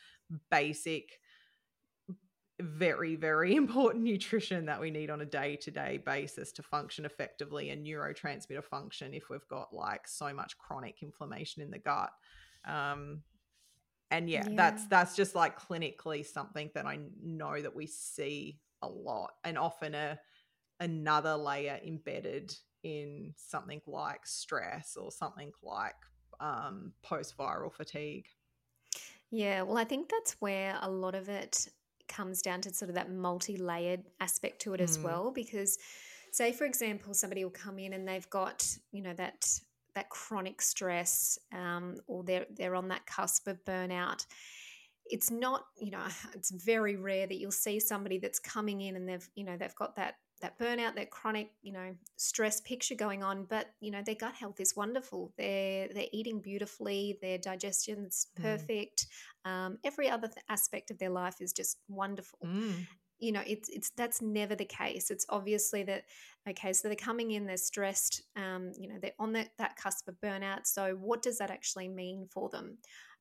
[0.51, 1.21] basic,
[2.61, 7.05] very, very important nutrition that we need on a day to day basis to function
[7.05, 12.11] effectively and neurotransmitter function if we've got like so much chronic inflammation in the gut.
[12.67, 13.23] Um,
[14.11, 18.61] and yeah, yeah, that's that's just like clinically something that I know that we see
[18.83, 20.19] a lot and often a
[20.81, 25.95] another layer embedded in something like stress or something like
[26.41, 28.27] um, post viral fatigue.
[29.31, 31.67] Yeah, well, I think that's where a lot of it
[32.09, 35.03] comes down to sort of that multi layered aspect to it as Mm.
[35.03, 35.31] well.
[35.31, 35.79] Because,
[36.33, 39.61] say, for example, somebody will come in and they've got, you know, that
[39.95, 44.27] that chronic stress um, or they're they're on that cusp of burnout
[45.07, 49.09] it's not you know it's very rare that you'll see somebody that's coming in and
[49.09, 50.15] they've you know they've got that
[50.45, 54.35] that burnout that chronic you know stress picture going on but you know their gut
[54.35, 58.43] health is wonderful they're they're eating beautifully their digestion's Mm.
[58.43, 59.07] perfect
[59.47, 62.87] um, every other th- aspect of their life is just wonderful Mm.
[63.19, 66.05] you know it's it's that's never the case it's obviously that
[66.49, 70.09] okay so they're coming in they're stressed um, you know they're on that, that cusp
[70.09, 72.77] of burnout so what does that actually mean for them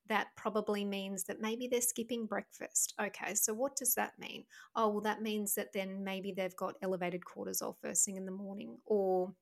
[0.08, 4.44] that probably means that maybe they're skipping breakfast okay so what does that mean
[4.76, 8.32] oh well that means that then maybe they've got elevated cortisol first thing in the
[8.32, 9.32] morning or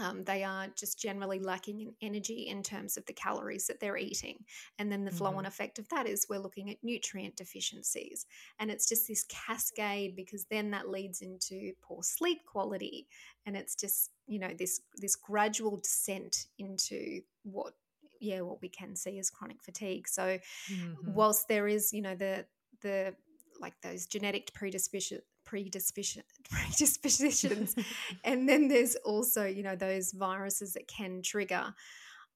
[0.00, 3.96] um, they are just generally lacking in energy in terms of the calories that they're
[3.96, 4.44] eating.
[4.78, 8.26] And then the flow on effect of that is we're looking at nutrient deficiencies.
[8.58, 13.06] And it's just this cascade because then that leads into poor sleep quality.
[13.46, 17.74] And it's just, you know, this this gradual descent into what
[18.20, 20.08] yeah, what we can see is chronic fatigue.
[20.08, 20.38] So
[20.70, 21.14] Mhm.
[21.14, 22.46] whilst there is, you know, the
[22.80, 23.14] the
[23.60, 27.74] like those genetic predisposition predisposition predispositions
[28.24, 31.72] and then there's also you know those viruses that can trigger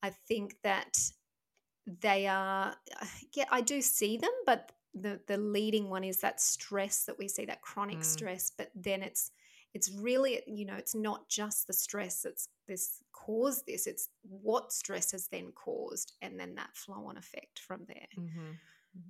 [0.03, 0.97] i think that
[2.03, 2.75] they are
[3.35, 7.29] yeah i do see them but the the leading one is that stress that we
[7.29, 8.05] see that chronic Mm.
[8.05, 9.33] stress but then it's
[9.75, 14.73] it's really you know it's not just the stress that's this caused this it's what
[14.73, 18.53] stress has then caused and then that flow on effect from there hmm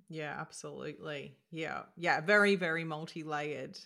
[0.08, 1.36] Yeah, absolutely.
[1.50, 1.82] Yeah.
[1.96, 2.20] Yeah.
[2.20, 3.78] Very, very multi layered,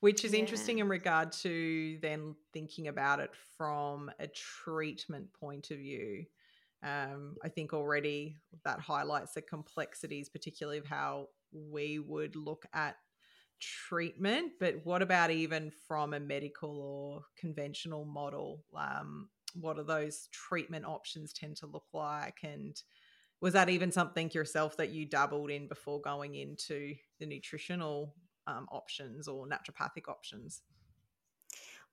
[0.00, 5.78] which is interesting in regard to then thinking about it from a treatment point of
[5.78, 6.24] view.
[6.82, 12.96] Um, I think already that highlights the complexities, particularly of how we would look at
[13.60, 14.52] treatment.
[14.60, 18.64] But what about even from a medical or conventional model?
[18.76, 22.38] Um, what are those treatment options tend to look like?
[22.42, 22.80] And
[23.40, 28.14] was that even something yourself that you dabbled in before going into the nutritional
[28.46, 30.62] um, options or naturopathic options?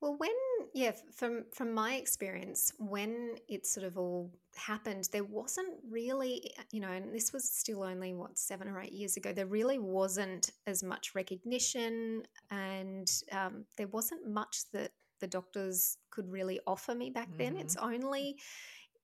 [0.04, 0.32] Well, when
[0.74, 6.82] yeah, from from my experience, when it sort of all happened, there wasn't really, you
[6.82, 9.32] know, and this was still only what seven or eight years ago.
[9.32, 16.30] There really wasn't as much recognition, and um, there wasn't much that the doctors could
[16.30, 17.56] really offer me back then.
[17.56, 18.36] It's only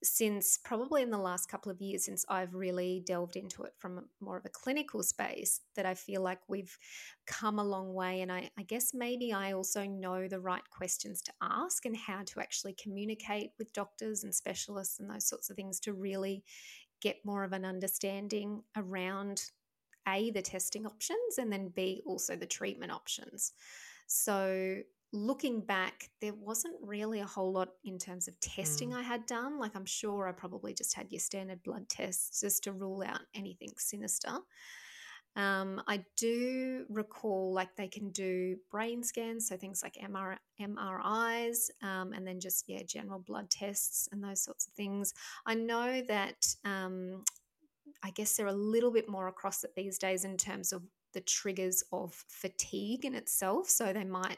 [0.01, 4.05] since probably in the last couple of years since I've really delved into it from
[4.21, 6.77] more of a clinical space that I feel like we've
[7.27, 8.21] come a long way.
[8.21, 12.23] And I, I guess maybe I also know the right questions to ask and how
[12.27, 16.43] to actually communicate with doctors and specialists and those sorts of things to really
[17.01, 19.43] get more of an understanding around
[20.07, 23.53] A, the testing options, and then B, also the treatment options.
[24.07, 29.25] So looking back, there wasn't really a whole lot in terms of testing I had
[29.25, 29.59] done.
[29.59, 33.21] Like, I'm sure I probably just had your standard blood tests just to rule out
[33.33, 34.31] anything sinister.
[35.35, 41.69] Um, I do recall like they can do brain scans, so things like MR, MRIs,
[41.81, 45.13] um, and then just, yeah, general blood tests and those sorts of things.
[45.45, 47.23] I know that um,
[48.03, 51.21] I guess they're a little bit more across it these days in terms of the
[51.21, 53.69] triggers of fatigue in itself.
[53.69, 54.37] So they might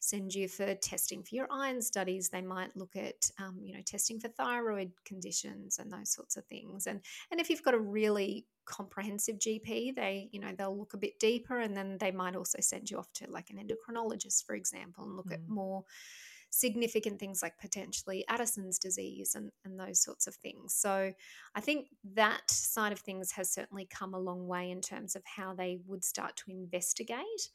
[0.00, 2.28] send you for testing for your iron studies.
[2.28, 6.44] They might look at, um, you know, testing for thyroid conditions and those sorts of
[6.46, 6.86] things.
[6.86, 10.98] And and if you've got a really comprehensive GP, they, you know, they'll look a
[10.98, 14.54] bit deeper, and then they might also send you off to like an endocrinologist, for
[14.54, 15.48] example, and look at Mm.
[15.48, 15.84] more
[16.52, 20.74] significant things like potentially Addison's disease and, and those sorts of things.
[20.74, 21.10] So
[21.54, 25.22] I think that side of things has certainly come a long way in terms of
[25.24, 27.50] how they would start to investigate.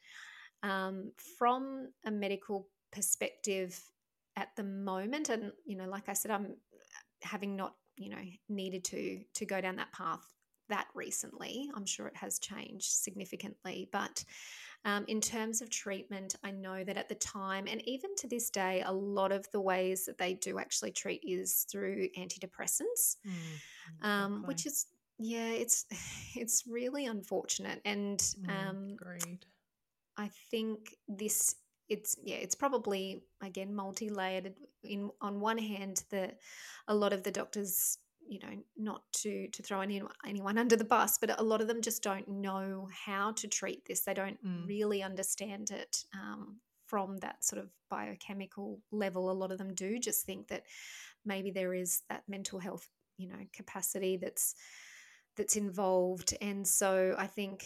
[0.64, 3.80] Um, from a medical perspective
[4.36, 6.56] at the moment, and you know, like I said, I'm
[7.22, 10.26] having not, you know, needed to to go down that path
[10.70, 11.70] that recently.
[11.76, 14.24] I'm sure it has changed significantly, but
[14.86, 18.50] um, in terms of treatment, I know that at the time, and even to this
[18.50, 23.18] day, a lot of the ways that they do actually treat is through antidepressants,
[24.02, 24.86] um, which is
[25.20, 25.86] yeah, it's
[26.36, 29.46] it's really unfortunate, and um, agreed.
[30.18, 31.56] I think this
[31.90, 34.54] it's yeah it's probably again multi-layered.
[34.84, 36.32] In on one hand, the
[36.88, 37.98] a lot of the doctors
[38.30, 41.68] you know not to to throw any, anyone under the bus but a lot of
[41.68, 44.68] them just don't know how to treat this they don't Mm.
[44.68, 50.00] really understand it um, from that sort of biochemical level a lot of them do
[50.00, 50.64] just think that
[51.26, 54.56] maybe there is that mental health you know capacity that's
[55.36, 56.36] that's involved.
[56.42, 57.64] And so I think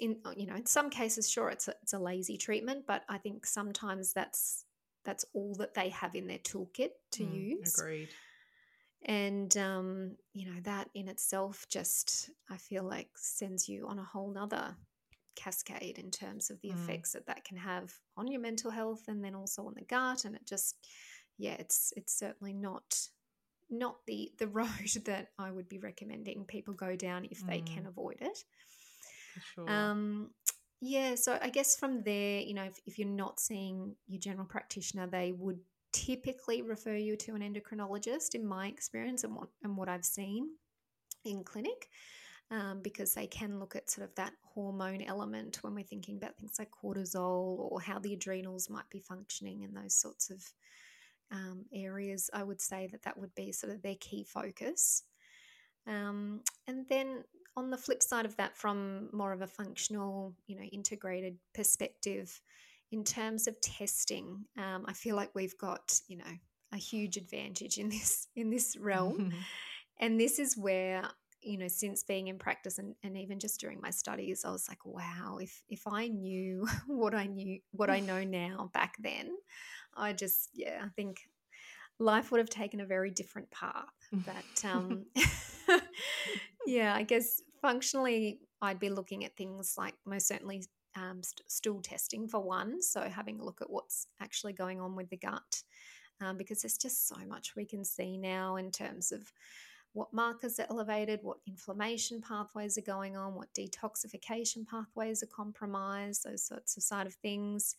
[0.00, 3.16] in you know in some cases sure it's a, it's a lazy treatment but i
[3.18, 4.64] think sometimes that's
[5.04, 8.08] that's all that they have in their toolkit to mm, use agreed
[9.04, 14.04] and um, you know that in itself just i feel like sends you on a
[14.04, 14.74] whole nother
[15.36, 16.74] cascade in terms of the mm.
[16.74, 20.24] effects that that can have on your mental health and then also on the gut
[20.24, 20.76] and it just
[21.38, 22.98] yeah it's it's certainly not
[23.70, 27.48] not the the road that i would be recommending people go down if mm.
[27.48, 27.88] they can mm.
[27.88, 28.44] avoid it
[29.54, 29.70] sure.
[29.70, 30.30] um
[30.80, 34.46] yeah so i guess from there you know if, if you're not seeing your general
[34.46, 35.58] practitioner they would
[35.96, 40.50] typically refer you to an endocrinologist in my experience and what and what I've seen
[41.24, 41.88] in clinic
[42.50, 46.36] um, because they can look at sort of that hormone element when we're thinking about
[46.36, 50.44] things like cortisol or how the adrenals might be functioning and those sorts of
[51.32, 52.28] um, areas.
[52.34, 55.02] I would say that that would be sort of their key focus.
[55.86, 57.24] Um, and then
[57.56, 62.40] on the flip side of that, from more of a functional, you know, integrated perspective,
[62.92, 66.24] in terms of testing, um, I feel like we've got you know
[66.72, 69.32] a huge advantage in this in this realm,
[70.00, 71.02] and this is where
[71.42, 74.68] you know since being in practice and, and even just during my studies i was
[74.68, 79.30] like wow if if i knew what i knew what i know now back then
[79.96, 81.28] i just yeah i think
[81.98, 83.84] life would have taken a very different path.
[84.12, 85.06] But um
[86.66, 90.62] yeah i guess functionally i'd be looking at things like most certainly
[90.96, 92.82] um, st- stool testing for one.
[92.82, 95.62] So, having a look at what's actually going on with the gut,
[96.20, 99.32] um, because there's just so much we can see now in terms of
[99.92, 106.24] what markers are elevated, what inflammation pathways are going on, what detoxification pathways are compromised,
[106.24, 107.76] those sorts of side of things.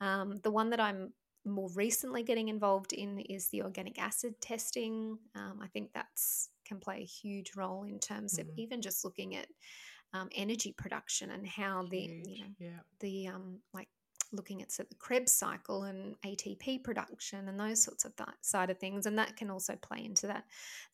[0.00, 1.12] Um, the one that I'm
[1.44, 5.18] more recently getting involved in is the organic acid testing.
[5.34, 8.48] Um, I think that's can play a huge role in terms mm-hmm.
[8.48, 9.46] of even just looking at
[10.12, 12.80] um, energy production and how the you know yeah.
[13.00, 13.88] the um, like
[14.32, 18.78] looking at the Krebs cycle and ATP production and those sorts of that side of
[18.78, 20.44] things, and that can also play into that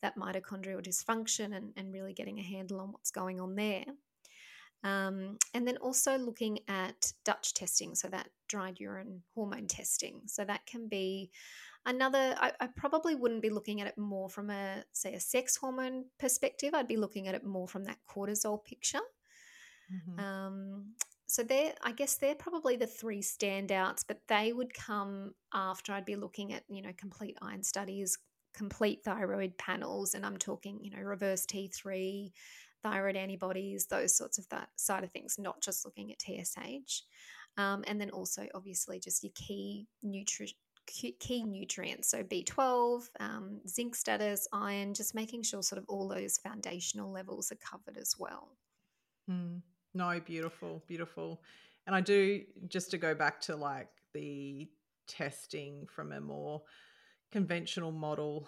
[0.01, 3.85] that mitochondrial dysfunction and, and really getting a handle on what's going on there.
[4.83, 10.21] Um, and then also looking at Dutch testing, so that dried urine hormone testing.
[10.25, 11.31] So that can be
[11.85, 12.35] another.
[12.39, 16.05] I, I probably wouldn't be looking at it more from a say a sex hormone
[16.19, 16.73] perspective.
[16.73, 18.99] I'd be looking at it more from that cortisol picture.
[19.91, 20.19] Mm-hmm.
[20.19, 20.93] Um,
[21.27, 26.05] so they're, I guess they're probably the three standouts, but they would come after I'd
[26.05, 28.17] be looking at, you know, complete iron studies,
[28.53, 32.31] complete thyroid panels, and I'm talking, you know, reverse T3,
[32.81, 37.03] thyroid antibodies, those sorts of that side of things, not just looking at TSH.
[37.57, 40.55] Um, and then also, obviously, just your key nutri-
[40.89, 42.09] key nutrients.
[42.09, 47.51] So B12, um, zinc status, iron, just making sure sort of all those foundational levels
[47.51, 48.49] are covered as well.
[49.29, 49.61] Mm.
[49.93, 51.41] No, beautiful, beautiful.
[51.87, 54.67] And I do, just to go back to like the
[55.07, 56.61] testing from a more
[57.31, 58.47] conventional model,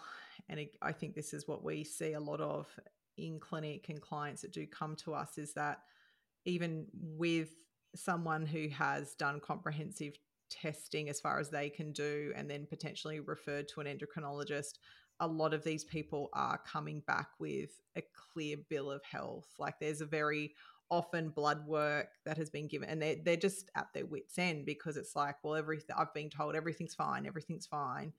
[0.49, 2.67] and I think this is what we see a lot of
[3.17, 5.79] in clinic and clients that do come to us is that
[6.45, 7.49] even with
[7.95, 10.13] someone who has done comprehensive
[10.51, 14.73] testing as far as they can do and then potentially referred to an endocrinologist
[15.21, 18.01] a lot of these people are coming back with a
[18.33, 19.47] clear bill of health.
[19.59, 20.55] Like there's a very
[20.89, 24.65] often blood work that has been given and they're, they're just at their wits end
[24.65, 28.11] because it's like well everything i've been told everything's fine everything's fine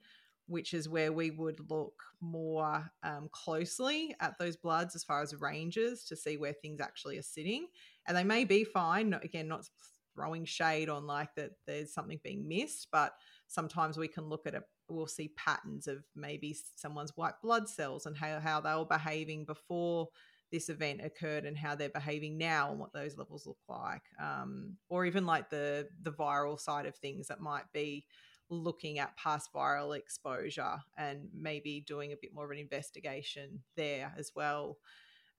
[0.47, 5.41] which is where we would look more um, closely at those bloods as far as
[5.41, 7.67] ranges to see where things actually are sitting.
[8.07, 9.69] And they may be fine again not
[10.15, 13.15] throwing shade on like that there's something being missed but
[13.49, 18.07] sometimes we can look at it we'll see patterns of maybe someone's white blood cells
[18.07, 20.09] and how, how they were behaving before
[20.51, 24.77] this event occurred and how they're behaving now and what those levels look like um,
[24.91, 28.05] or even like the the viral side of things that might be
[28.51, 34.13] looking at past viral exposure and maybe doing a bit more of an investigation there
[34.19, 34.77] as well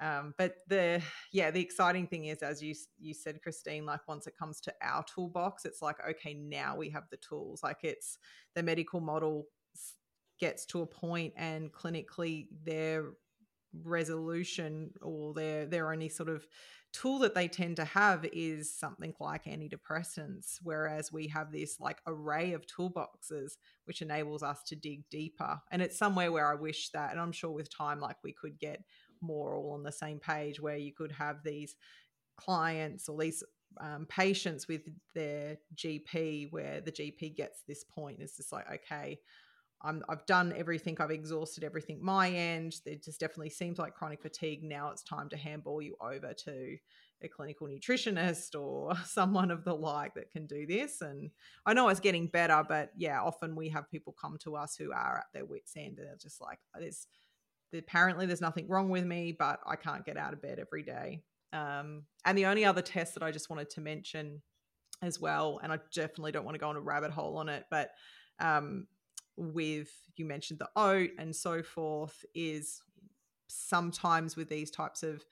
[0.03, 1.01] um, but the
[1.31, 4.73] yeah the exciting thing is as you you said christine like once it comes to
[4.81, 7.63] our toolbox it's like okay now we have the tools.
[7.63, 8.17] Like it's
[8.55, 9.47] the medical model
[10.39, 13.11] gets to a point and clinically their
[13.83, 16.45] resolution or their their only sort of
[16.91, 21.97] tool that they tend to have is something like antidepressants whereas we have this like
[22.05, 23.53] array of toolboxes
[23.85, 25.59] which enables us to dig deeper.
[25.71, 28.59] And it's somewhere where i wish that and i'm sure with time like we could
[28.59, 28.83] get
[29.23, 31.75] more all on the same page where you could have these
[32.37, 33.43] clients or these
[33.81, 34.81] um, patients with
[35.15, 39.19] their gp where the gp gets this point it's just like okay
[39.83, 42.75] I'm, I've done everything, I've exhausted everything my end.
[42.85, 44.63] It just definitely seems like chronic fatigue.
[44.63, 46.77] Now it's time to handball you over to
[47.21, 51.01] a clinical nutritionist or someone of the like that can do this.
[51.01, 51.31] And
[51.65, 54.93] I know it's getting better, but yeah, often we have people come to us who
[54.93, 57.07] are at their wits' end and they're just like, there's
[57.79, 61.23] apparently there's nothing wrong with me, but I can't get out of bed every day.
[61.51, 64.41] Um, and the only other test that I just wanted to mention
[65.01, 67.65] as well, and I definitely don't want to go on a rabbit hole on it,
[67.69, 67.91] but
[68.39, 68.87] um,
[69.37, 72.81] with you mentioned the OAT and so forth, is
[73.47, 75.23] sometimes with these types of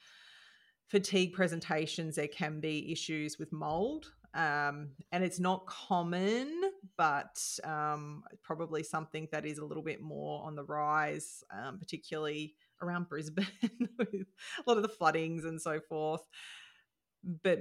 [0.88, 4.12] fatigue presentations, there can be issues with mold.
[4.34, 10.44] Um, and it's not common, but um, probably something that is a little bit more
[10.44, 13.46] on the rise, um, particularly around Brisbane
[13.98, 16.22] with a lot of the floodings and so forth.
[17.24, 17.60] But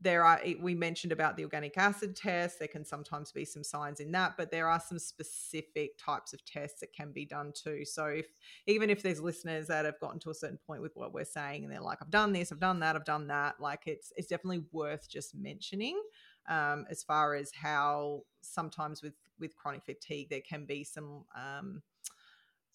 [0.00, 4.00] there are we mentioned about the organic acid test there can sometimes be some signs
[4.00, 7.84] in that but there are some specific types of tests that can be done too
[7.84, 8.26] so if
[8.66, 11.64] even if there's listeners that have gotten to a certain point with what we're saying
[11.64, 14.28] and they're like i've done this i've done that i've done that like it's it's
[14.28, 16.00] definitely worth just mentioning
[16.48, 21.82] um, as far as how sometimes with with chronic fatigue there can be some um,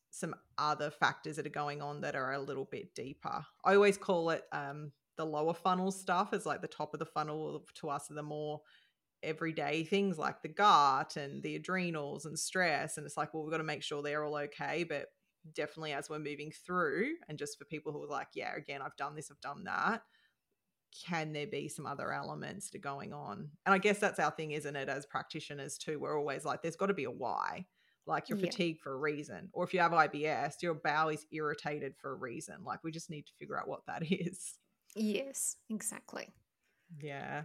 [0.09, 3.43] some other factors that are going on that are a little bit deeper.
[3.65, 7.05] I always call it um, the lower funnel stuff is like the top of the
[7.05, 8.61] funnel to us are the more
[9.23, 13.51] everyday things like the gut and the adrenals and stress and it's like well we've
[13.51, 15.07] got to make sure they're all okay but
[15.55, 18.97] definitely as we're moving through and just for people who are like yeah again i've
[18.97, 20.01] done this i've done that
[21.05, 24.51] can there be some other elements are going on and i guess that's our thing
[24.51, 27.65] isn't it as practitioners too we're always like there's got to be a why
[28.05, 28.45] like you're yeah.
[28.45, 32.15] fatigued for a reason or if you have ibs your bowel is irritated for a
[32.15, 34.55] reason like we just need to figure out what that is
[34.95, 36.29] Yes, exactly.
[37.01, 37.43] Yeah.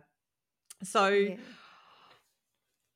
[0.82, 1.36] So yeah.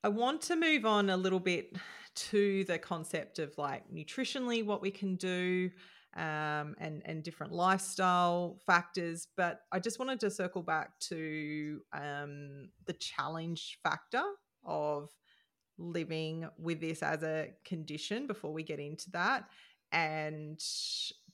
[0.04, 1.76] I want to move on a little bit
[2.14, 5.70] to the concept of like nutritionally what we can do
[6.16, 9.28] um, and and different lifestyle factors.
[9.36, 14.22] But I just wanted to circle back to um, the challenge factor
[14.64, 15.10] of
[15.78, 19.48] living with this as a condition before we get into that
[19.90, 20.62] and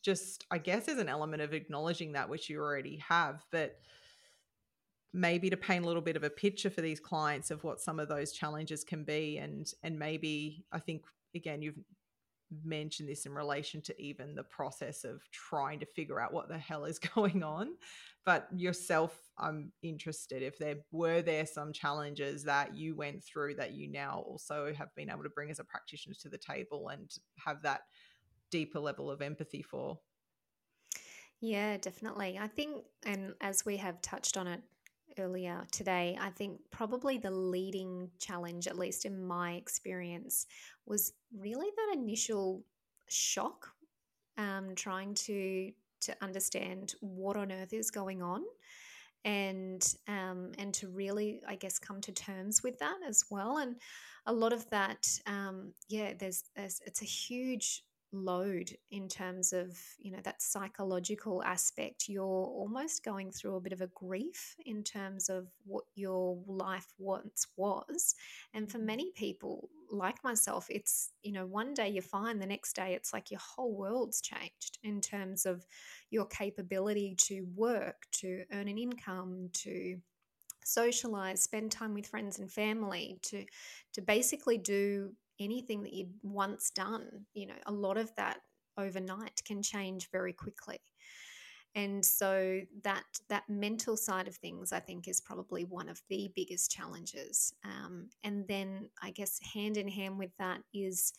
[0.03, 3.79] just i guess there's an element of acknowledging that which you already have but
[5.13, 7.99] maybe to paint a little bit of a picture for these clients of what some
[7.99, 11.03] of those challenges can be and and maybe i think
[11.35, 11.79] again you've
[12.65, 16.59] mentioned this in relation to even the process of trying to figure out what the
[16.59, 17.69] hell is going on
[18.25, 23.73] but yourself i'm interested if there were there some challenges that you went through that
[23.73, 27.11] you now also have been able to bring as a practitioner to the table and
[27.37, 27.83] have that
[28.51, 29.99] deeper level of empathy for.
[31.41, 32.39] Yeah, definitely.
[32.41, 34.61] I think, and as we have touched on it
[35.19, 40.47] earlier today, I think probably the leading challenge, at least in my experience,
[40.87, 42.65] was really that initial
[43.09, 43.69] shock,
[44.37, 48.43] um, trying to to understand what on earth is going on,
[49.25, 53.59] and um, and to really, I guess, come to terms with that as well.
[53.59, 53.77] And
[54.27, 57.83] a lot of that, um, yeah, there's, there's it's a huge
[58.13, 63.73] load in terms of you know that psychological aspect you're almost going through a bit
[63.73, 68.15] of a grief in terms of what your life once was
[68.55, 68.87] and for mm-hmm.
[68.87, 73.13] many people like myself it's you know one day you're fine the next day it's
[73.13, 75.67] like your whole world's changed in terms of
[76.11, 79.99] your capability to work to earn an income to
[80.65, 83.45] socialize spend time with friends and family to
[83.93, 87.27] to basically do anything that you'd once done.
[87.35, 88.39] You know, a lot of that
[88.77, 90.81] overnight can change very quickly.
[91.75, 96.31] And so that that mental side of things, I think, is probably one of the
[96.35, 97.53] biggest challenges.
[97.65, 101.13] Um, and then, I guess, hand in hand with that is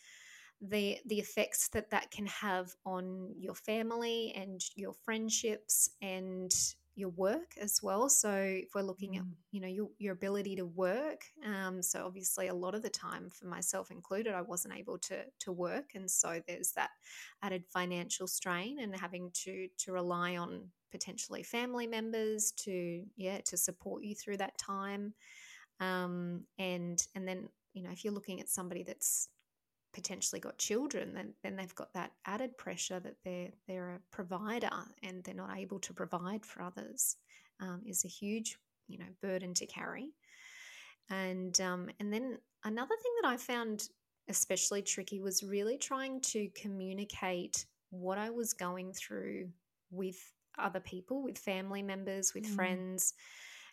[0.61, 6.51] the the effects that that can have on your family and your friendships and
[6.99, 8.09] your work as well.
[8.09, 9.19] So if we're looking mm.
[9.19, 12.89] at you know your, your ability to work, um, so obviously a lot of the
[12.89, 16.89] time for myself included, I wasn't able to to work, and so there's that
[17.41, 23.57] added financial strain and having to to rely on potentially family members to yeah to
[23.57, 25.13] support you through that time,
[25.79, 29.29] um, and and then you know if you're looking at somebody that's
[29.93, 34.69] potentially got children, then, then they've got that added pressure that they're they're a provider
[35.03, 37.17] and they're not able to provide for others
[37.59, 40.09] um, is a huge you know burden to carry.
[41.09, 43.89] And um, and then another thing that I found
[44.29, 49.49] especially tricky was really trying to communicate what I was going through
[49.89, 50.17] with
[50.57, 52.55] other people, with family members, with mm.
[52.55, 53.13] friends.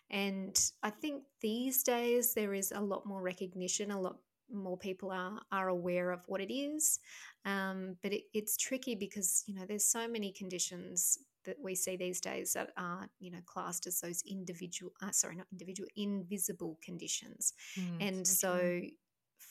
[0.09, 4.17] And I think these days there is a lot more recognition, a lot
[4.51, 6.99] more people are are aware of what it is.
[7.45, 11.95] Um, but it, it's tricky because you know there's so many conditions that we see
[11.95, 16.77] these days that are you know classed as those individual uh, sorry not individual invisible
[16.83, 18.81] conditions mm, and so,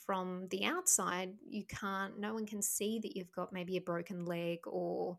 [0.06, 4.24] from the outside you can't no one can see that you've got maybe a broken
[4.24, 5.18] leg or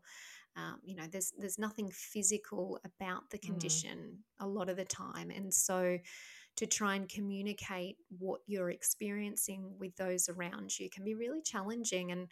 [0.56, 3.42] um, you know there's there's nothing physical about the mm.
[3.42, 4.44] condition mm.
[4.44, 5.98] a lot of the time and so
[6.58, 12.12] to try and communicate what you're experiencing with those around you can be really challenging
[12.12, 12.28] and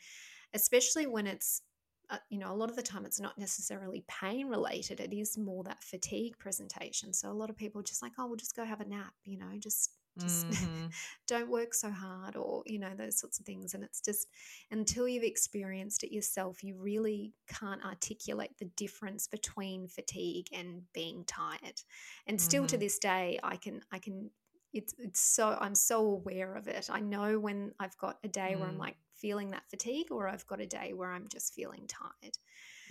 [0.54, 1.62] especially when it's
[2.10, 5.00] uh, you know, a lot of the time it's not necessarily pain related.
[5.00, 7.12] It is more that fatigue presentation.
[7.12, 9.12] So a lot of people are just like, oh, we'll just go have a nap,
[9.24, 10.86] you know, just just mm-hmm.
[11.26, 14.28] don't work so hard or you know those sorts of things and it's just
[14.70, 21.24] until you've experienced it yourself you really can't articulate the difference between fatigue and being
[21.26, 21.80] tired
[22.26, 22.68] and still mm-hmm.
[22.68, 24.30] to this day i can i can
[24.72, 28.52] it's it's so i'm so aware of it i know when i've got a day
[28.54, 28.60] mm.
[28.60, 28.80] where i'm mm.
[28.80, 32.34] like feeling that fatigue or I've got a day where I'm just feeling tired.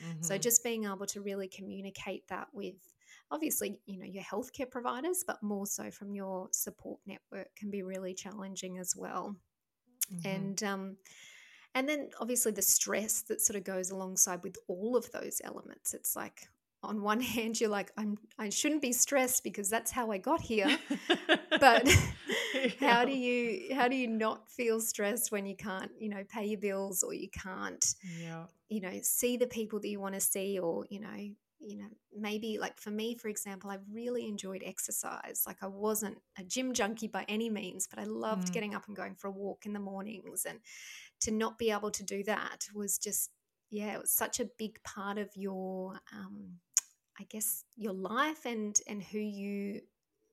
[0.03, 0.21] Mm-hmm.
[0.21, 2.76] So just being able to really communicate that with
[3.32, 7.84] obviously, you know, your healthcare providers, but more so from your support network can be
[7.84, 9.36] really challenging as well.
[10.13, 10.28] Mm-hmm.
[10.28, 10.97] And um
[11.73, 15.93] and then obviously the stress that sort of goes alongside with all of those elements.
[15.93, 16.47] It's like
[16.84, 20.41] on one hand you're like I'm I shouldn't be stressed because that's how I got
[20.41, 20.78] here.
[21.59, 21.88] but
[22.80, 26.45] how do you how do you not feel stressed when you can't, you know, pay
[26.45, 28.45] your bills or you can't yeah.
[28.69, 31.87] you know, see the people that you want to see or, you know, you know,
[32.15, 35.43] maybe like for me, for example, I really enjoyed exercise.
[35.47, 38.53] Like I wasn't a gym junkie by any means, but I loved mm.
[38.53, 40.45] getting up and going for a walk in the mornings.
[40.47, 40.59] And
[41.21, 43.31] to not be able to do that was just,
[43.71, 46.59] yeah, it was such a big part of your um,
[47.19, 49.81] I guess your life and and who you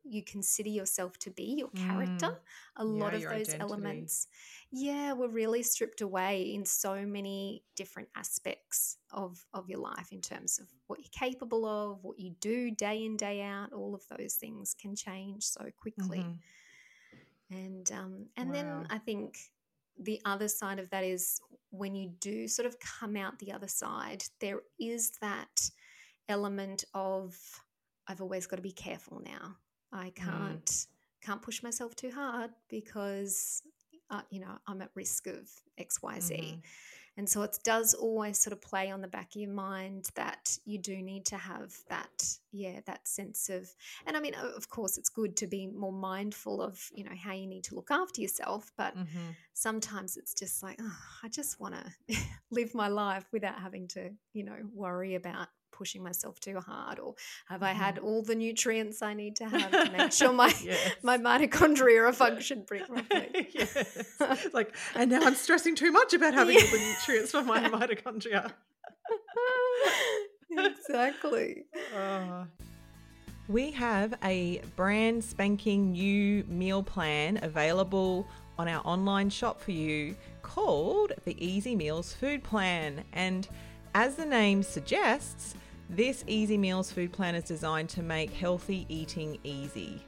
[0.04, 2.26] you consider yourself to be, your character.
[2.26, 2.36] Mm.
[2.76, 3.60] A lot of those identity.
[3.60, 4.26] elements,
[4.70, 10.20] yeah, were really stripped away in so many different aspects of of your life in
[10.20, 13.72] terms of what you're capable of, what you do day in day out.
[13.72, 16.18] All of those things can change so quickly.
[16.18, 17.56] Mm-hmm.
[17.56, 18.54] And um, and wow.
[18.54, 19.36] then I think
[19.98, 21.40] the other side of that is
[21.70, 25.70] when you do sort of come out the other side, there is that
[26.28, 27.36] element of
[28.08, 29.56] I've always got to be careful now.
[29.92, 30.14] I mm.
[30.14, 30.86] can't mm.
[31.20, 33.62] can't push myself too hard because
[34.10, 36.34] uh, you know I'm at risk of X Y Z.
[36.34, 36.60] Mm-hmm.
[37.16, 40.56] And so it does always sort of play on the back of your mind that
[40.64, 43.70] you do need to have that, yeah, that sense of,
[44.06, 47.34] and I mean, of course, it's good to be more mindful of, you know, how
[47.34, 48.72] you need to look after yourself.
[48.78, 49.32] But mm-hmm.
[49.52, 52.16] sometimes it's just like, oh, I just want to
[52.50, 57.14] live my life without having to, you know, worry about pushing myself too hard or
[57.46, 58.04] have I had mm-hmm.
[58.04, 60.92] all the nutrients I need to have to make sure my yes.
[61.02, 63.48] my mitochondria are function properly.
[63.50, 64.18] yes.
[64.52, 66.62] Like and now I'm stressing too much about having yeah.
[66.64, 68.52] all the nutrients for my mitochondria.
[70.50, 71.64] exactly.
[71.96, 72.44] Uh,
[73.48, 78.26] we have a brand spanking new meal plan available
[78.58, 83.04] on our online shop for you called the Easy Meals Food Plan.
[83.12, 83.48] And
[83.94, 85.54] as the name suggests,
[85.92, 90.00] this Easy Meals food plan is designed to make healthy eating easy.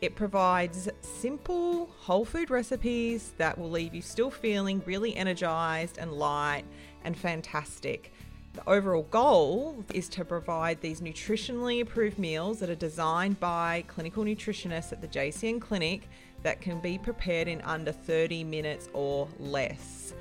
[0.00, 6.12] It provides simple whole food recipes that will leave you still feeling really energized and
[6.12, 6.64] light
[7.04, 8.10] and fantastic.
[8.54, 14.24] The overall goal is to provide these nutritionally approved meals that are designed by clinical
[14.24, 16.08] nutritionists at the JCN Clinic
[16.42, 20.14] that can be prepared in under 30 minutes or less.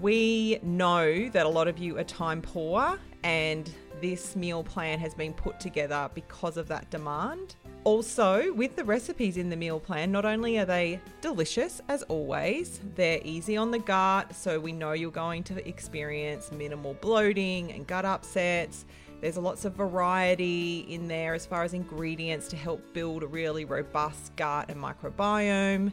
[0.00, 3.70] We know that a lot of you are time poor and
[4.00, 7.54] this meal plan has been put together because of that demand.
[7.84, 12.80] Also, with the recipes in the meal plan, not only are they delicious as always,
[12.94, 17.86] they're easy on the gut, so we know you're going to experience minimal bloating and
[17.86, 18.84] gut upsets.
[19.20, 23.64] There's lots of variety in there as far as ingredients to help build a really
[23.64, 25.92] robust gut and microbiome.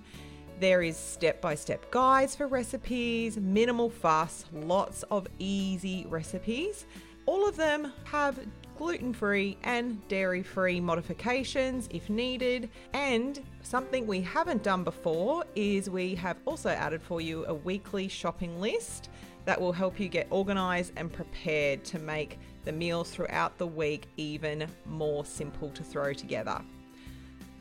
[0.59, 6.85] There is step by step guides for recipes, minimal fuss, lots of easy recipes
[7.29, 8.39] all of them have
[8.75, 12.71] gluten free and dairy free modifications if needed.
[12.93, 18.07] And something we haven't done before is we have also added for you a weekly
[18.07, 19.11] shopping list
[19.45, 24.07] that will help you get organized and prepared to make the meals throughout the week
[24.17, 26.59] even more simple to throw together.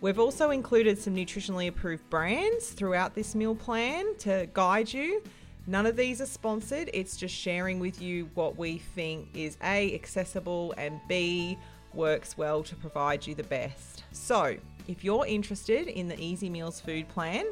[0.00, 5.22] We've also included some nutritionally approved brands throughout this meal plan to guide you
[5.68, 6.88] None of these are sponsored.
[6.94, 11.58] It's just sharing with you what we think is A, accessible, and B,
[11.92, 14.02] works well to provide you the best.
[14.12, 14.56] So,
[14.88, 17.44] if you're interested in the Easy Meals food plan,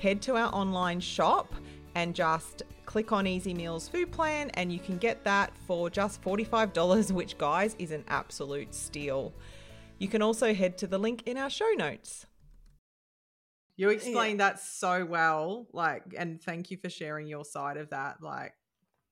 [0.00, 1.54] head to our online shop
[1.94, 6.20] and just click on Easy Meals Food Plan, and you can get that for just
[6.20, 9.32] $45, which, guys, is an absolute steal.
[9.98, 12.26] You can also head to the link in our show notes.
[13.76, 14.50] You explained yeah.
[14.50, 18.22] that so well, like, and thank you for sharing your side of that.
[18.22, 18.52] Like,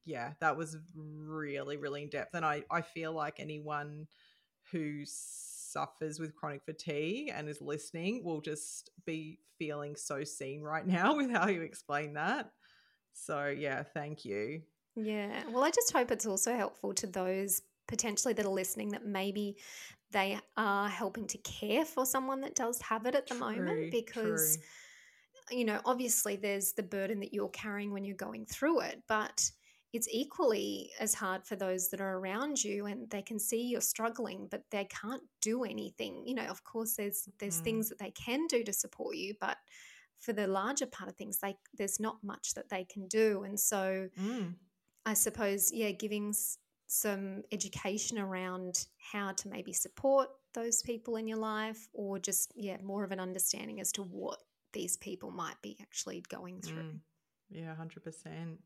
[0.04, 2.34] yeah, that was really, really in depth.
[2.34, 4.06] And I, I feel like anyone
[4.70, 10.86] who suffers with chronic fatigue and is listening will just be feeling so seen right
[10.86, 12.50] now with how you explain that.
[13.12, 14.62] So, yeah, thank you.
[14.94, 15.42] Yeah.
[15.50, 19.56] Well, I just hope it's also helpful to those potentially that are listening that maybe
[20.12, 23.90] they are helping to care for someone that does have it at the true, moment
[23.90, 24.58] because
[25.48, 25.58] true.
[25.58, 29.50] you know obviously there's the burden that you're carrying when you're going through it but
[29.92, 33.80] it's equally as hard for those that are around you and they can see you're
[33.80, 37.64] struggling but they can't do anything you know of course there's there's mm.
[37.64, 39.56] things that they can do to support you but
[40.18, 43.58] for the larger part of things they there's not much that they can do and
[43.58, 44.54] so mm.
[45.06, 46.32] i suppose yeah giving
[46.90, 52.76] some education around how to maybe support those people in your life or just yeah
[52.82, 54.38] more of an understanding as to what
[54.72, 56.98] these people might be actually going through mm.
[57.50, 58.56] yeah 100%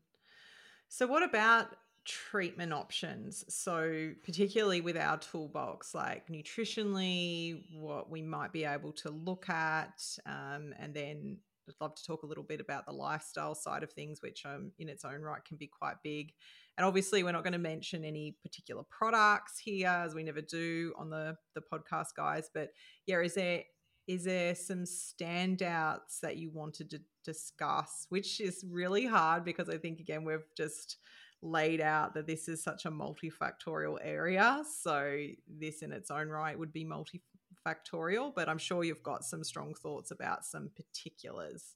[0.89, 3.43] so, what about treatment options?
[3.53, 10.01] So, particularly with our toolbox, like nutritionally, what we might be able to look at,
[10.25, 13.91] um, and then I'd love to talk a little bit about the lifestyle side of
[13.91, 16.33] things, which um, in its own right can be quite big.
[16.77, 20.93] And obviously, we're not going to mention any particular products here, as we never do
[20.97, 22.49] on the the podcast, guys.
[22.53, 22.69] But
[23.05, 23.63] yeah, is there
[24.07, 29.77] is there some standouts that you wanted to discuss, which is really hard because I
[29.77, 30.97] think, again, we've just
[31.41, 34.63] laid out that this is such a multifactorial area.
[34.81, 39.43] So, this in its own right would be multifactorial, but I'm sure you've got some
[39.43, 41.75] strong thoughts about some particulars.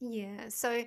[0.00, 0.48] Yeah.
[0.48, 0.84] So,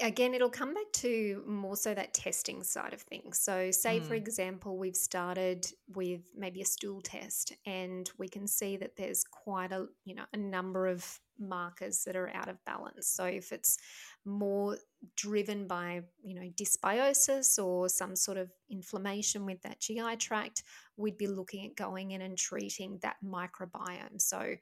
[0.00, 3.38] again, it'll come back to more so that testing side of things.
[3.38, 4.04] So, say mm.
[4.04, 9.24] for example, we've started with maybe a stool test, and we can see that there's
[9.24, 13.08] quite a you know a number of markers that are out of balance.
[13.08, 13.78] So, if it's
[14.24, 14.76] more
[15.16, 20.62] driven by you know dysbiosis or some sort of inflammation with that GI tract,
[20.96, 24.20] we'd be looking at going in and treating that microbiome.
[24.20, 24.54] So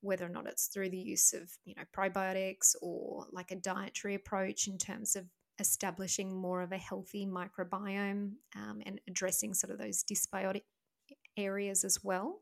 [0.00, 4.14] whether or not it's through the use of you know probiotics or like a dietary
[4.14, 5.24] approach in terms of
[5.58, 10.62] establishing more of a healthy microbiome um, and addressing sort of those dysbiotic
[11.36, 12.40] areas as well.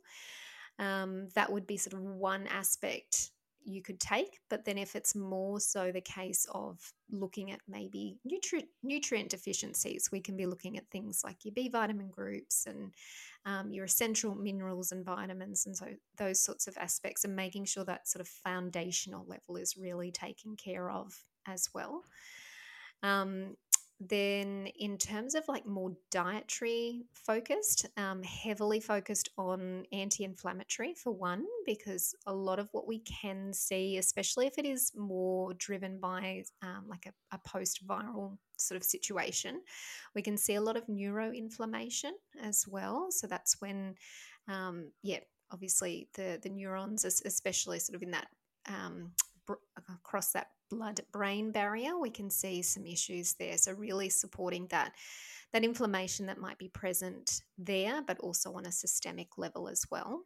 [0.81, 3.31] Um, that would be sort of one aspect
[3.65, 4.39] you could take.
[4.51, 6.79] But then, if it's more so the case of
[7.11, 11.69] looking at maybe nutri- nutrient deficiencies, we can be looking at things like your B
[11.69, 12.93] vitamin groups and
[13.47, 15.87] um, your essential minerals and vitamins, and so
[16.17, 20.57] those sorts of aspects, and making sure that sort of foundational level is really taken
[20.57, 21.13] care of
[21.47, 22.03] as well.
[23.03, 23.57] Um,
[24.01, 31.45] then in terms of like more dietary focused um, heavily focused on anti-inflammatory for one
[31.65, 36.43] because a lot of what we can see especially if it is more driven by
[36.63, 39.61] um, like a, a post-viral sort of situation
[40.15, 43.09] we can see a lot of neuroinflammation as well.
[43.11, 43.95] So that's when
[44.49, 45.21] um, yeah
[45.51, 48.29] obviously the the neurons especially sort of in that
[48.67, 49.13] um,
[49.89, 53.57] across that blood brain barrier, we can see some issues there.
[53.59, 54.93] So, really supporting that.
[55.53, 60.25] That inflammation that might be present there, but also on a systemic level as well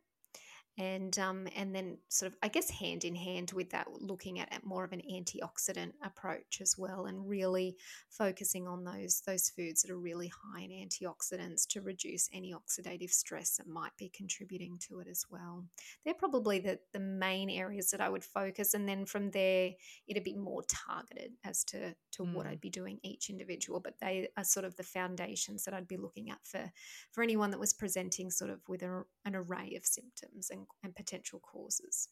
[0.78, 4.64] and um, and then sort of I guess hand in hand with that, looking at,
[4.64, 7.76] more of an antioxidant approach as well, and really
[8.10, 13.10] focusing on those those foods that are really high in antioxidants to reduce any oxidative
[13.10, 15.64] stress that might be contributing to it as well.
[16.04, 19.72] They're probably the the main areas that I would focus, and then from there
[20.06, 22.34] it'd be more targeted as to to mm.
[22.34, 23.80] what I'd be doing each individual.
[23.80, 26.70] But they are sort of the foundations that I'd be looking at for
[27.10, 30.94] for anyone that was presenting sort of with a, an array of symptoms and and
[30.94, 32.08] potential causes.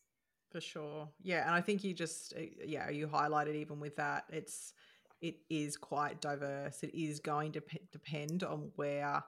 [0.51, 1.09] For sure.
[1.23, 1.47] Yeah.
[1.47, 4.73] And I think you just, uh, yeah, you highlighted even with that, it's,
[5.21, 6.83] it is quite diverse.
[6.83, 9.25] It is going to p- depend on where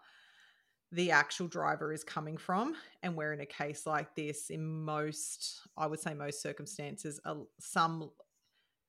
[0.93, 2.75] the actual driver is coming from.
[3.03, 7.35] And where in a case like this, in most, I would say most circumstances, uh,
[7.59, 8.11] some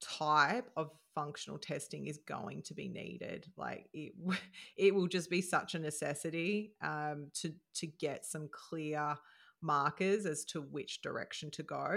[0.01, 4.13] type of functional testing is going to be needed like it
[4.77, 9.17] it will just be such a necessity um, to to get some clear
[9.61, 11.95] markers as to which direction to go.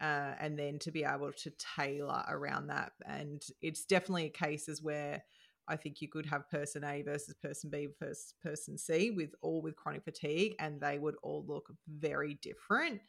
[0.00, 2.92] Uh, and then to be able to tailor around that.
[3.04, 5.24] And it's definitely cases where
[5.68, 9.60] I think you could have person A versus person B versus person C with all
[9.60, 13.00] with chronic fatigue, and they would all look very different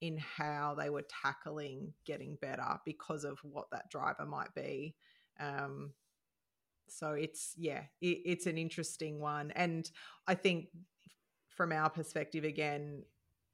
[0.00, 4.94] in how they were tackling getting better because of what that driver might be.
[5.38, 5.92] Um,
[6.88, 9.88] so it's yeah, it, it's an interesting one, and
[10.26, 10.68] I think
[11.48, 13.02] from our perspective, again,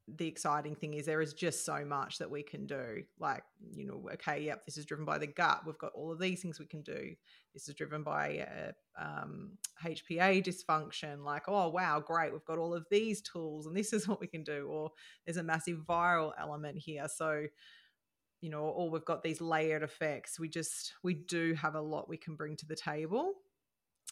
[0.07, 3.03] the exciting thing is there is just so much that we can do.
[3.19, 3.43] Like,
[3.75, 5.61] you know, okay, yep, this is driven by the gut.
[5.65, 7.15] We've got all of these things we can do.
[7.53, 9.51] This is driven by uh, um,
[9.83, 11.23] HPA dysfunction.
[11.23, 12.31] Like, oh, wow, great.
[12.31, 14.67] We've got all of these tools and this is what we can do.
[14.69, 14.91] Or
[15.25, 17.07] there's a massive viral element here.
[17.07, 17.47] So,
[18.41, 20.39] you know, or we've got these layered effects.
[20.39, 23.33] We just, we do have a lot we can bring to the table.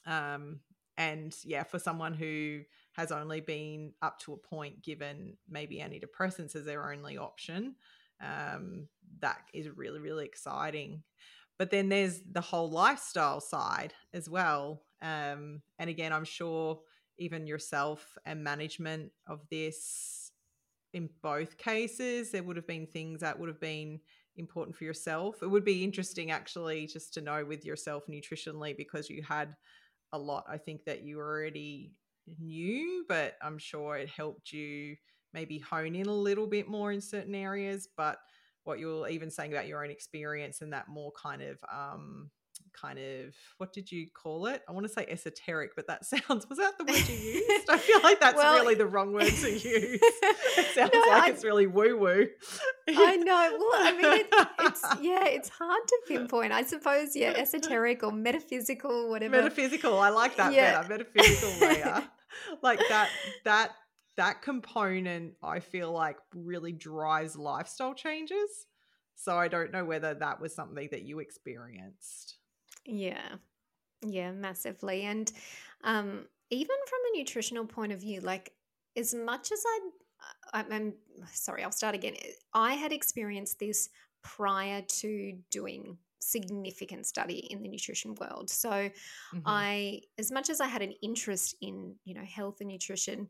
[0.08, 0.60] Um,
[0.98, 2.62] and yeah, for someone who
[2.94, 7.76] has only been up to a point given maybe antidepressants as their only option.
[8.22, 8.88] Um,
[9.20, 11.04] that is really, really exciting.
[11.58, 14.84] But then there's the whole lifestyle side as well.
[15.02, 16.80] Um, and again, I'm sure
[17.18, 20.32] even yourself and management of this
[20.94, 24.00] in both cases, there would have been things that would have been
[24.36, 25.42] important for yourself.
[25.42, 29.56] It would be interesting actually just to know with yourself nutritionally because you had
[30.14, 31.92] a lot, I think, that you already
[32.40, 34.96] knew, but I'm sure it helped you
[35.34, 37.90] maybe hone in a little bit more in certain areas.
[37.98, 38.18] But
[38.64, 42.30] what you're even saying about your own experience and that more kind of um,
[42.80, 44.62] kind of what did you call it?
[44.68, 47.70] I want to say esoteric, but that sounds was that the word you used?
[47.70, 49.64] I feel like that's well, really the wrong word to use.
[49.64, 52.28] It sounds no, like I, it's really woo woo.
[52.90, 53.58] I know.
[53.58, 54.28] Well, I mean, it,
[54.62, 56.52] it's yeah, it's hard to pinpoint.
[56.52, 59.38] I suppose yeah, esoteric or metaphysical, whatever.
[59.38, 60.00] Metaphysical.
[60.00, 60.82] I like that yeah.
[60.82, 61.06] better.
[61.14, 62.04] Metaphysical layer,
[62.62, 63.10] like that.
[63.46, 63.72] That
[64.18, 68.68] that component, I feel like really drives lifestyle changes.
[69.16, 72.38] So I don't know whether that was something that you experienced.
[72.86, 73.36] Yeah.
[74.06, 75.04] Yeah, massively.
[75.04, 75.32] And
[75.84, 78.52] um, even from a nutritional point of view, like
[78.98, 79.80] as much as I,
[80.60, 80.94] uh, I'm
[81.32, 82.16] sorry, I'll start again.
[82.54, 83.90] I had experienced this
[84.24, 88.50] prior to doing significant study in the nutrition world.
[88.50, 89.40] So mm-hmm.
[89.46, 93.28] I as much as I had an interest in, you know, health and nutrition,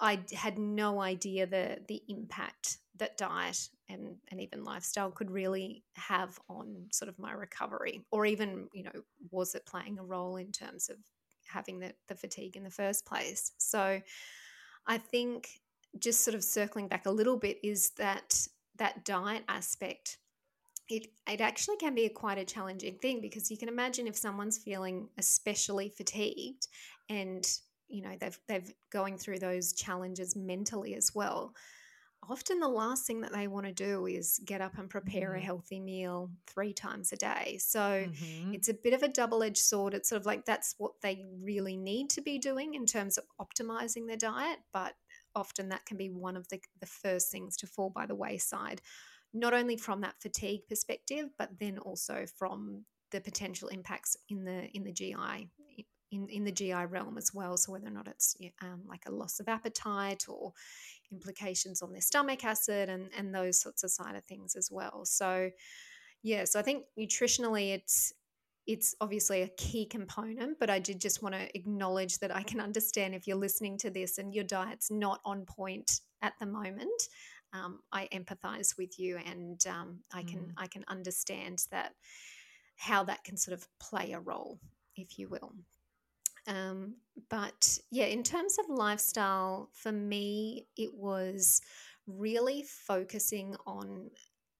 [0.00, 5.84] I had no idea the the impact that diet and and even lifestyle could really
[5.94, 10.36] have on sort of my recovery, or even you know was it playing a role
[10.36, 10.96] in terms of
[11.46, 13.52] having the, the fatigue in the first place.
[13.58, 14.00] So
[14.86, 15.48] I think
[15.98, 20.18] just sort of circling back a little bit is that that diet aspect
[20.88, 24.16] it it actually can be a quite a challenging thing because you can imagine if
[24.16, 26.66] someone's feeling especially fatigued
[27.08, 31.54] and you know they've they've going through those challenges mentally as well
[32.28, 35.38] often the last thing that they want to do is get up and prepare mm-hmm.
[35.38, 38.54] a healthy meal three times a day so mm-hmm.
[38.54, 41.76] it's a bit of a double-edged sword it's sort of like that's what they really
[41.76, 44.94] need to be doing in terms of optimizing their diet but
[45.34, 48.80] often that can be one of the, the first things to fall by the wayside
[49.32, 54.68] not only from that fatigue perspective but then also from the potential impacts in the
[54.74, 55.14] in the gi
[56.10, 57.56] in, in the GI realm as well.
[57.56, 60.52] So, whether or not it's um, like a loss of appetite or
[61.12, 65.04] implications on their stomach acid and, and those sorts of side of things as well.
[65.04, 65.50] So,
[66.22, 68.12] yeah, so I think nutritionally it's
[68.66, 72.60] it's obviously a key component, but I did just want to acknowledge that I can
[72.60, 77.02] understand if you're listening to this and your diet's not on point at the moment.
[77.54, 80.52] Um, I empathize with you, and um, I can mm.
[80.58, 81.94] I can understand that
[82.76, 84.60] how that can sort of play a role,
[84.96, 85.54] if you will.
[86.48, 86.94] Um,
[87.28, 91.60] but yeah, in terms of lifestyle, for me, it was
[92.06, 94.10] really focusing on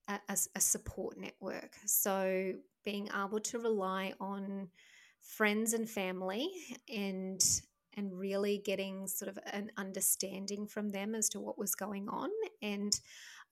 [0.06, 1.74] a, a, a support network.
[1.86, 2.52] So
[2.84, 4.68] being able to rely on
[5.20, 6.50] friends and family
[6.94, 7.42] and
[7.96, 12.30] and really getting sort of an understanding from them as to what was going on
[12.62, 13.00] and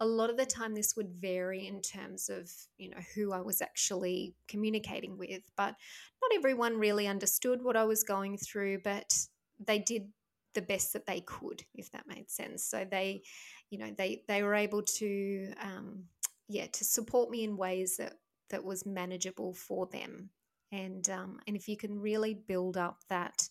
[0.00, 3.40] a lot of the time this would vary in terms of you know who i
[3.40, 5.74] was actually communicating with but
[6.22, 9.26] not everyone really understood what i was going through but
[9.58, 10.08] they did
[10.56, 12.64] the best that they could if that made sense.
[12.64, 13.22] So they
[13.70, 16.04] you know they they were able to um
[16.48, 18.14] yeah to support me in ways that
[18.50, 20.30] that was manageable for them.
[20.72, 23.48] And um and if you can really build up that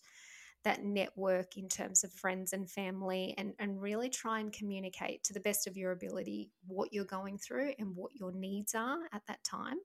[0.65, 5.33] that network in terms of friends and family and, and really try and communicate to
[5.33, 9.21] the best of your ability what you're going through and what your needs are at
[9.27, 9.77] that time.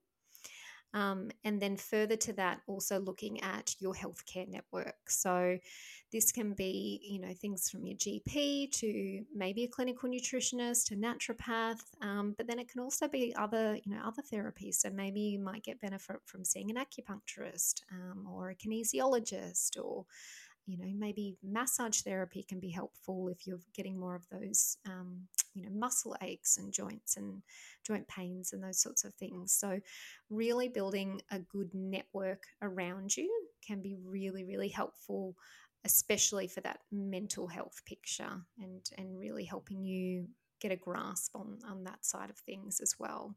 [0.92, 4.96] Um, and then further to that, also looking at your healthcare network.
[5.08, 5.56] So
[6.12, 10.96] this can be, you know, things from your GP to maybe a clinical nutritionist, a
[10.96, 14.74] naturopath, um, but then it can also be other, you know, other therapies.
[14.76, 20.06] So maybe you might get benefit from seeing an acupuncturist um, or a kinesiologist or
[20.66, 25.22] you know, maybe massage therapy can be helpful if you're getting more of those, um,
[25.54, 27.42] you know, muscle aches and joints and
[27.86, 29.52] joint pains and those sorts of things.
[29.52, 29.80] So,
[30.28, 33.30] really building a good network around you
[33.66, 35.34] can be really, really helpful,
[35.84, 40.26] especially for that mental health picture and and really helping you
[40.60, 43.36] get a grasp on on that side of things as well.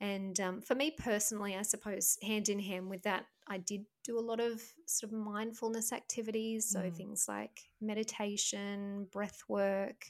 [0.00, 4.18] And um, for me personally, I suppose hand in hand with that, I did do
[4.18, 6.68] a lot of sort of mindfulness activities.
[6.68, 6.94] So mm.
[6.94, 10.06] things like meditation, breath work.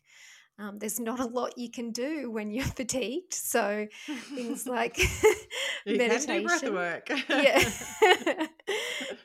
[0.59, 3.35] Um, there's not a lot you can do when you're fatigued.
[3.35, 3.87] So
[4.35, 4.99] things like
[5.87, 6.45] meditation.
[6.45, 7.11] breath work.
[7.29, 8.47] yeah.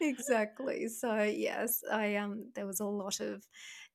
[0.01, 0.89] exactly.
[0.89, 3.43] So yes, I um there was a lot of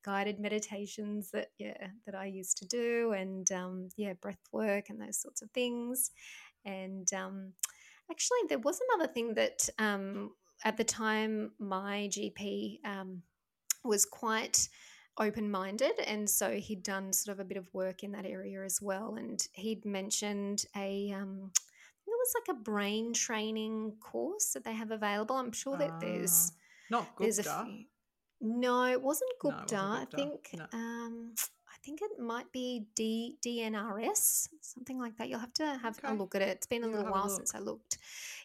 [0.03, 5.01] guided meditations that yeah that I used to do and um yeah breath work and
[5.01, 6.11] those sorts of things
[6.67, 7.53] and um,
[8.11, 10.31] actually, there was another thing that um,
[10.63, 13.21] at the time my GP um,
[13.83, 14.67] was quite
[15.19, 15.99] open minded.
[16.05, 19.15] And so he'd done sort of a bit of work in that area as well.
[19.17, 21.51] And he'd mentioned a, um,
[22.05, 25.35] it was like a brain training course that they have available.
[25.35, 26.51] I'm sure that uh, there's
[26.89, 27.23] not Gupta.
[27.23, 27.85] There's a few,
[28.41, 29.75] no, it wasn't Gupta.
[29.75, 30.15] No, it wasn't Gupta.
[30.15, 30.65] I think no.
[30.73, 31.33] um,
[31.87, 35.29] think it might be D, DNRS, something like that.
[35.29, 36.13] You'll have to have okay.
[36.13, 36.49] a look at it.
[36.49, 37.97] It's been a little while a since I looked.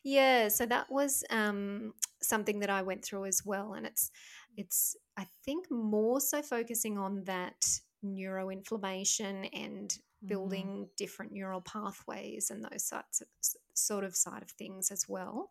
[0.04, 4.12] Yeah, so that was um, something that I went through as well, and it's
[4.56, 10.26] it's I think more so focusing on that neuroinflammation and mm-hmm.
[10.28, 10.96] building mm.
[10.96, 13.26] different neural pathways and those sorts of,
[13.74, 15.50] sort of side of things as well.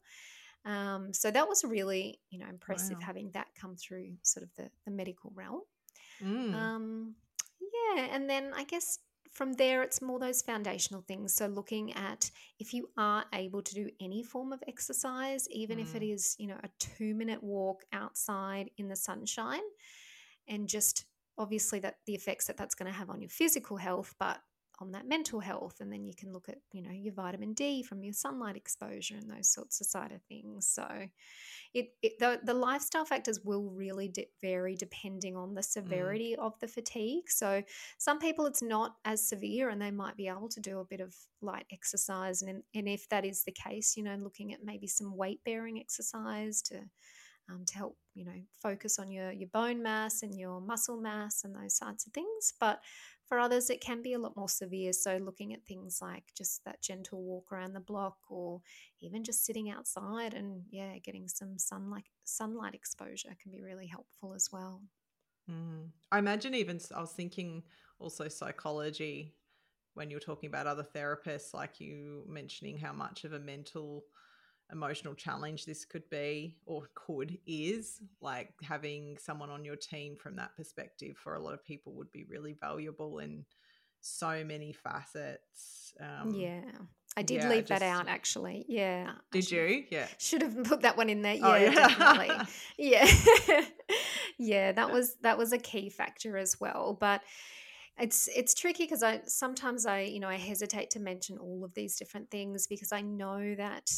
[0.63, 3.05] Um, so that was really you know impressive wow.
[3.05, 5.61] having that come through sort of the, the medical realm.
[6.23, 6.53] Mm.
[6.53, 7.15] Um,
[7.95, 8.99] yeah, and then I guess
[9.32, 11.34] from there it's more those foundational things.
[11.34, 12.29] So looking at
[12.59, 15.82] if you are able to do any form of exercise, even mm.
[15.82, 16.09] if it mm.
[16.38, 19.61] you know, a 2-minute walk outside in the sunshine
[20.47, 21.05] and just
[21.38, 24.39] obviously that the effects that that's going to have on your physical health, but
[24.89, 28.03] that mental health and then you can look at you know your vitamin d from
[28.03, 30.88] your sunlight exposure and those sorts of side of things so
[31.75, 34.11] it, it the, the lifestyle factors will really
[34.41, 35.65] vary depending on the mm.
[35.65, 36.43] severity mm.
[36.43, 37.61] of the fatigue so
[37.99, 40.99] some people it's not as severe and they might be able to do a bit
[40.99, 44.88] of light exercise and, and if that is the case you know looking at maybe
[44.88, 46.79] some weight bearing exercise to
[47.49, 51.43] um, to help you know focus on your your bone mass and your muscle mass
[51.43, 52.79] and those sorts of things but
[53.32, 54.91] for others, it can be a lot more severe.
[54.91, 58.59] So, looking at things like just that gentle walk around the block, or
[58.99, 64.34] even just sitting outside and yeah, getting some sunlight sunlight exposure can be really helpful
[64.34, 64.82] as well.
[65.49, 65.91] Mm.
[66.11, 67.63] I imagine even I was thinking
[67.99, 69.38] also psychology
[69.93, 74.03] when you were talking about other therapists, like you mentioning how much of a mental
[74.72, 80.36] emotional challenge this could be or could is like having someone on your team from
[80.36, 83.45] that perspective for a lot of people would be really valuable in
[83.99, 86.61] so many facets um, yeah
[87.17, 88.65] I did yeah, leave just, that out actually.
[88.69, 89.11] Yeah.
[89.32, 89.84] Did you?
[89.89, 90.07] Yeah.
[90.17, 91.34] Should have put that one in there.
[91.34, 91.72] Yeah, oh, yeah.
[91.72, 92.47] definitely.
[92.78, 93.07] yeah.
[94.39, 96.97] yeah, that was that was a key factor as well.
[96.97, 97.22] But
[97.99, 101.74] it's it's tricky because I sometimes I, you know, I hesitate to mention all of
[101.74, 103.91] these different things because I know that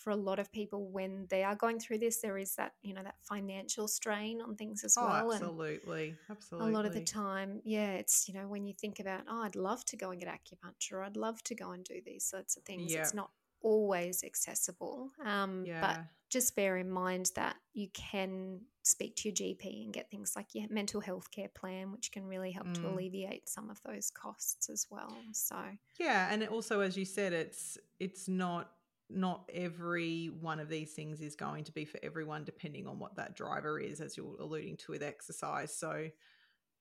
[0.00, 2.94] for a lot of people when they are going through this there is that you
[2.94, 6.94] know that financial strain on things as oh, well absolutely and absolutely a lot of
[6.94, 10.10] the time yeah it's you know when you think about oh i'd love to go
[10.10, 13.00] and get acupuncture i'd love to go and do these sorts of things yeah.
[13.00, 13.30] it's not
[13.62, 15.80] always accessible um, yeah.
[15.80, 20.32] but just bear in mind that you can speak to your gp and get things
[20.34, 22.74] like your mental health care plan which can really help mm.
[22.74, 25.56] to alleviate some of those costs as well so
[25.98, 28.70] yeah and also as you said it's it's not
[29.10, 33.16] not every one of these things is going to be for everyone depending on what
[33.16, 35.76] that driver is as you're alluding to with exercise.
[35.76, 36.08] So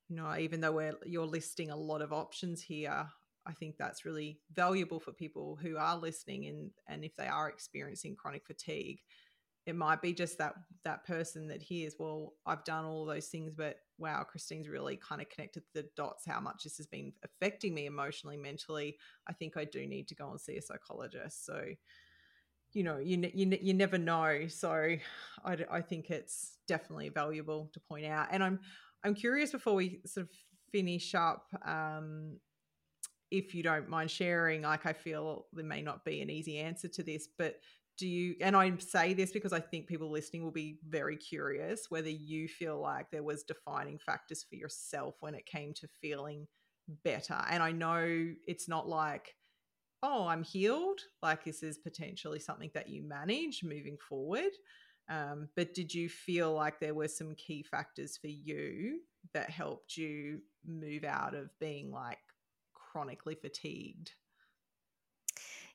[0.09, 3.07] you know even though we're you're listing a lot of options here
[3.45, 7.47] i think that's really valuable for people who are listening and and if they are
[7.47, 8.99] experiencing chronic fatigue
[9.65, 13.51] it might be just that that person that hears well i've done all those things
[13.55, 17.73] but wow christine's really kind of connected the dots how much this has been affecting
[17.73, 18.97] me emotionally mentally.
[19.27, 21.45] I think i do need to go and see a psychologist.
[21.45, 21.61] So
[22.74, 24.72] you know you, you you never know so
[25.43, 28.59] I, I think it's definitely valuable to point out and i'm
[29.03, 30.30] i'm curious before we sort of
[30.72, 32.38] finish up um
[33.32, 36.88] if you don't mind sharing like i feel there may not be an easy answer
[36.88, 37.55] to this but
[37.97, 41.88] do you and i say this because i think people listening will be very curious
[41.89, 46.47] whether you feel like there was defining factors for yourself when it came to feeling
[47.03, 49.36] better and i know it's not like
[50.04, 51.02] oh, I'm healed.
[51.22, 54.52] Like this is potentially something that you manage moving forward.
[55.10, 59.00] Um, but did you feel like there were some key factors for you
[59.34, 62.20] that helped you move out of being like
[62.74, 64.12] chronically fatigued?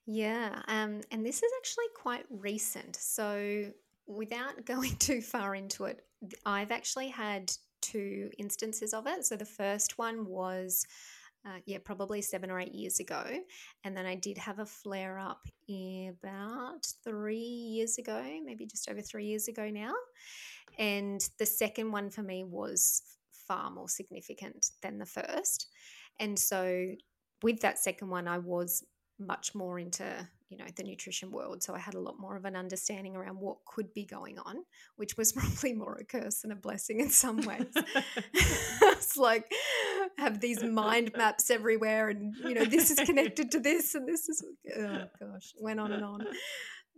[0.06, 2.96] Yeah, um, and this is actually quite recent.
[2.96, 3.72] So,
[4.06, 6.04] without going too far into it,
[6.44, 9.24] I've actually had two instances of it.
[9.24, 10.86] So, the first one was,
[11.46, 13.22] uh, yeah, probably seven or eight years ago.
[13.84, 19.02] And then I did have a flare up about three years ago, maybe just over
[19.02, 19.92] three years ago now.
[20.78, 25.68] And the second one for me was far more significant than the first.
[26.18, 26.86] And so,
[27.42, 28.84] with that second one, I was
[29.18, 30.04] much more into
[30.48, 33.36] you know the nutrition world so i had a lot more of an understanding around
[33.36, 34.56] what could be going on
[34.96, 37.66] which was probably more a curse than a blessing in some ways
[39.16, 39.50] like
[40.18, 44.28] have these mind maps everywhere and you know this is connected to this and this
[44.28, 44.44] is
[44.78, 46.26] oh gosh went on and on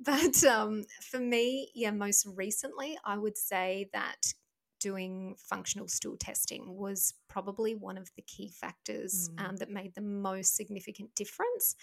[0.04, 4.34] but um, for me yeah most recently i would say that
[4.80, 9.48] doing functional stool testing was probably one of the key factors mm.
[9.48, 11.74] um, that made the most significant difference.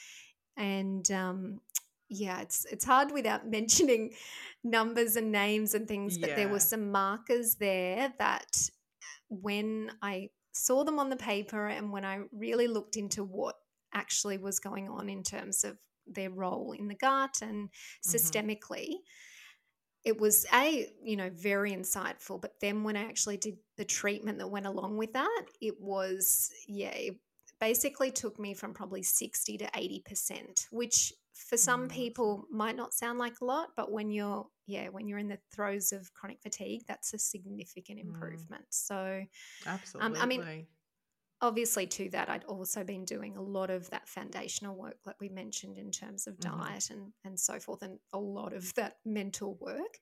[0.58, 1.60] And um,
[2.10, 4.12] yeah, it's it's hard without mentioning
[4.64, 6.36] numbers and names and things, but yeah.
[6.36, 8.70] there were some markers there that
[9.42, 13.56] when I saw them on the paper and when I really looked into what
[13.94, 15.78] actually was going on in terms of
[16.08, 18.10] their role in the gut and mm-hmm.
[18.16, 18.96] systemically
[20.04, 24.38] it was a you know very insightful but then when i actually did the treatment
[24.38, 27.16] that went along with that it was yeah it
[27.60, 32.94] basically took me from probably 60 to 80% which for some mm, people might not
[32.94, 36.40] sound like a lot but when you're yeah when you're in the throes of chronic
[36.42, 38.04] fatigue that's a significant mm.
[38.04, 38.68] improvement mm.
[38.70, 39.22] so
[39.66, 40.66] absolutely um, i mean
[41.42, 45.28] obviously to that i'd also been doing a lot of that foundational work that we
[45.28, 46.60] mentioned in terms of mm-hmm.
[46.60, 49.98] diet and and so forth and a lot of that mental work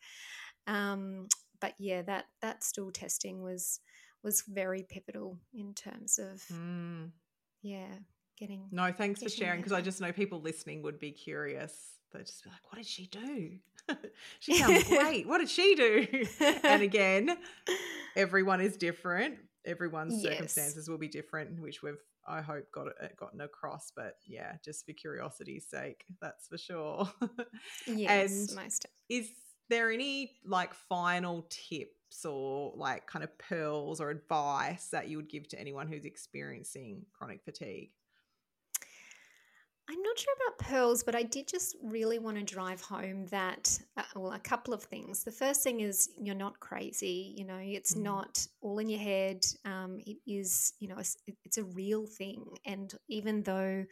[0.68, 1.28] um,
[1.60, 3.80] but yeah that that stool testing was
[4.24, 7.10] was very pivotal in terms of mm.
[7.64, 7.96] yeah
[8.38, 11.74] getting no thanks for sharing because i just know people listening would be curious
[12.12, 13.52] they'd just be like what did she do
[14.40, 16.08] she sounds great what did she do
[16.64, 17.38] and again
[18.16, 20.34] everyone is different everyone's yes.
[20.34, 23.92] circumstances will be different, which we've I hope got it gotten across.
[23.96, 27.10] But yeah, just for curiosity's sake, that's for sure.
[27.88, 28.86] yes, and most.
[29.10, 29.30] Is
[29.70, 35.30] there any like final tips or like kind of pearls or advice that you would
[35.30, 37.92] give to anyone who's experiencing chronic fatigue?
[39.92, 43.78] I'm not sure about pearls, but I did just really want to drive home that,
[43.98, 45.26] uh, well, a couple of things.
[45.26, 47.34] The first thing is you're not crazy.
[47.38, 48.04] You know, it's mm.
[48.04, 49.44] not all in your head.
[49.66, 52.46] Um, it is, you know, it's, it's a real thing.
[52.66, 53.84] And even though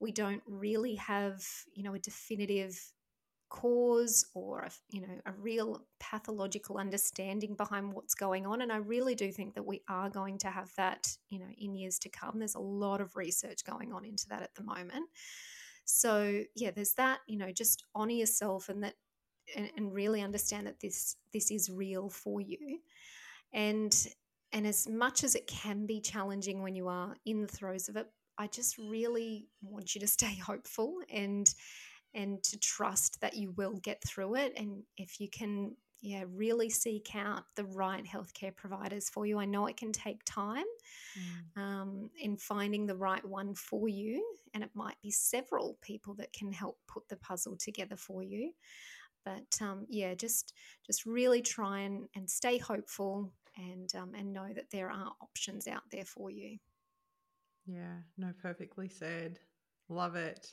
[0.00, 1.40] we don't really have,
[1.72, 2.76] you know, a definitive
[3.48, 8.76] cause or a, you know a real pathological understanding behind what's going on and i
[8.76, 12.08] really do think that we are going to have that you know in years to
[12.08, 12.38] come.
[12.38, 15.08] There's a lot of research going on into that at the moment.
[15.84, 18.94] So yeah there's that you know just honor yourself and that
[19.56, 22.78] and, and really understand that this this is real for you.
[23.52, 23.94] And
[24.52, 27.96] and as much as it can be challenging when you are in the throes of
[27.96, 28.06] it
[28.38, 31.52] i just really want you to stay hopeful and
[32.14, 34.52] and to trust that you will get through it.
[34.56, 39.38] And if you can, yeah, really seek out the right healthcare providers for you.
[39.38, 40.64] I know it can take time
[41.18, 41.60] mm.
[41.60, 46.32] um, in finding the right one for you, and it might be several people that
[46.32, 48.52] can help put the puzzle together for you.
[49.24, 50.52] But um, yeah, just
[50.86, 55.66] just really try and, and stay hopeful and um, and know that there are options
[55.66, 56.58] out there for you.
[57.66, 59.38] Yeah, no, perfectly said.
[59.88, 60.52] Love it.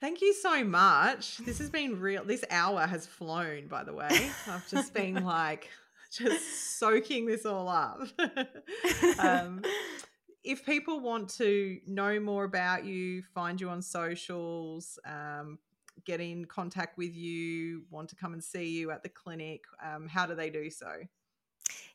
[0.00, 1.38] Thank you so much.
[1.38, 2.24] This has been real.
[2.24, 4.30] This hour has flown, by the way.
[4.46, 5.70] I've just been like,
[6.12, 8.00] just soaking this all up.
[9.18, 9.62] um,
[10.44, 15.58] if people want to know more about you, find you on socials, um,
[16.04, 20.08] get in contact with you, want to come and see you at the clinic, um,
[20.08, 20.92] how do they do so?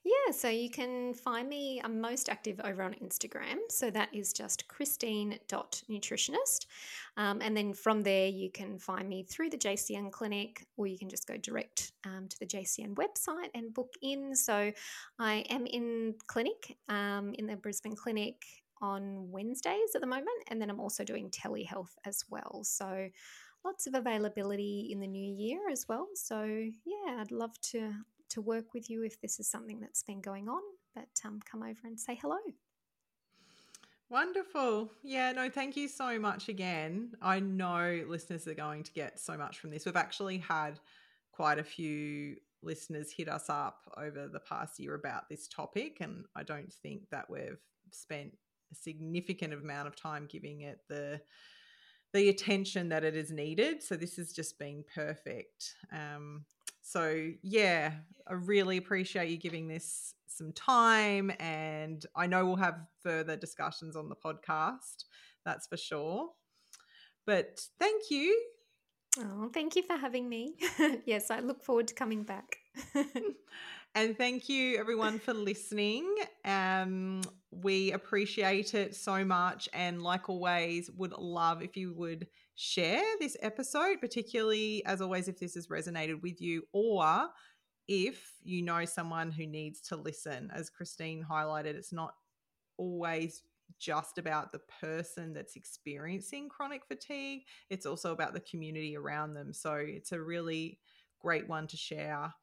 [0.03, 1.80] Yeah, so you can find me.
[1.84, 3.57] I'm most active over on Instagram.
[3.69, 6.65] So that is just christine.nutritionist.
[7.18, 10.98] Um, and then from there, you can find me through the JCN clinic, or you
[10.98, 14.36] can just go direct um, to the JCN website and book in.
[14.36, 14.72] So
[15.19, 18.41] I am in clinic, um, in the Brisbane clinic
[18.82, 20.30] on Wednesdays at the moment.
[20.48, 22.61] And then I'm also doing telehealth as well.
[22.64, 23.10] So
[23.64, 26.07] lots of availability in the new year as well.
[26.15, 27.94] So yeah, I'd love to
[28.32, 30.62] to work with you if this is something that's been going on.
[30.95, 32.38] But um, come over and say hello.
[34.10, 34.91] Wonderful.
[35.03, 37.14] Yeah, no, thank you so much again.
[37.22, 39.86] I know listeners are going to get so much from this.
[39.86, 40.82] We've actually had
[41.32, 46.26] quite a few listeners hit us up over the past year about this topic, and
[46.36, 48.38] I don't think that we've spent
[48.72, 51.22] a significant amount of time giving it the
[52.14, 53.82] the attention that it is needed.
[53.82, 55.76] So this has just been perfect.
[55.94, 56.44] Um,
[56.92, 57.94] so yeah,
[58.28, 63.96] I really appreciate you giving this some time, and I know we'll have further discussions
[63.96, 65.06] on the podcast.
[65.46, 66.30] That's for sure.
[67.26, 68.38] But thank you.
[69.20, 70.56] Oh, thank you for having me.
[71.06, 72.58] yes, I look forward to coming back.
[73.96, 76.14] and thank you everyone for listening.
[76.44, 83.03] Um, we appreciate it so much, and like always, would love if you would share
[83.19, 87.28] this episode, particularly as always if this has resonated with you, or
[87.88, 90.52] if you know someone who needs to listen.
[90.53, 92.14] As Christine highlighted, it's not
[92.78, 93.44] always
[93.80, 99.53] just about the person that's experiencing chronic fatigue, it's also about the community around them.
[99.53, 100.80] So it's a really
[101.19, 102.34] great one to share.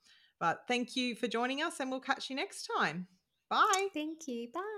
[0.40, 3.08] But thank you for joining us, and we'll catch you next time.
[3.50, 3.88] Bye.
[3.92, 4.48] Thank you.
[4.52, 4.77] Bye.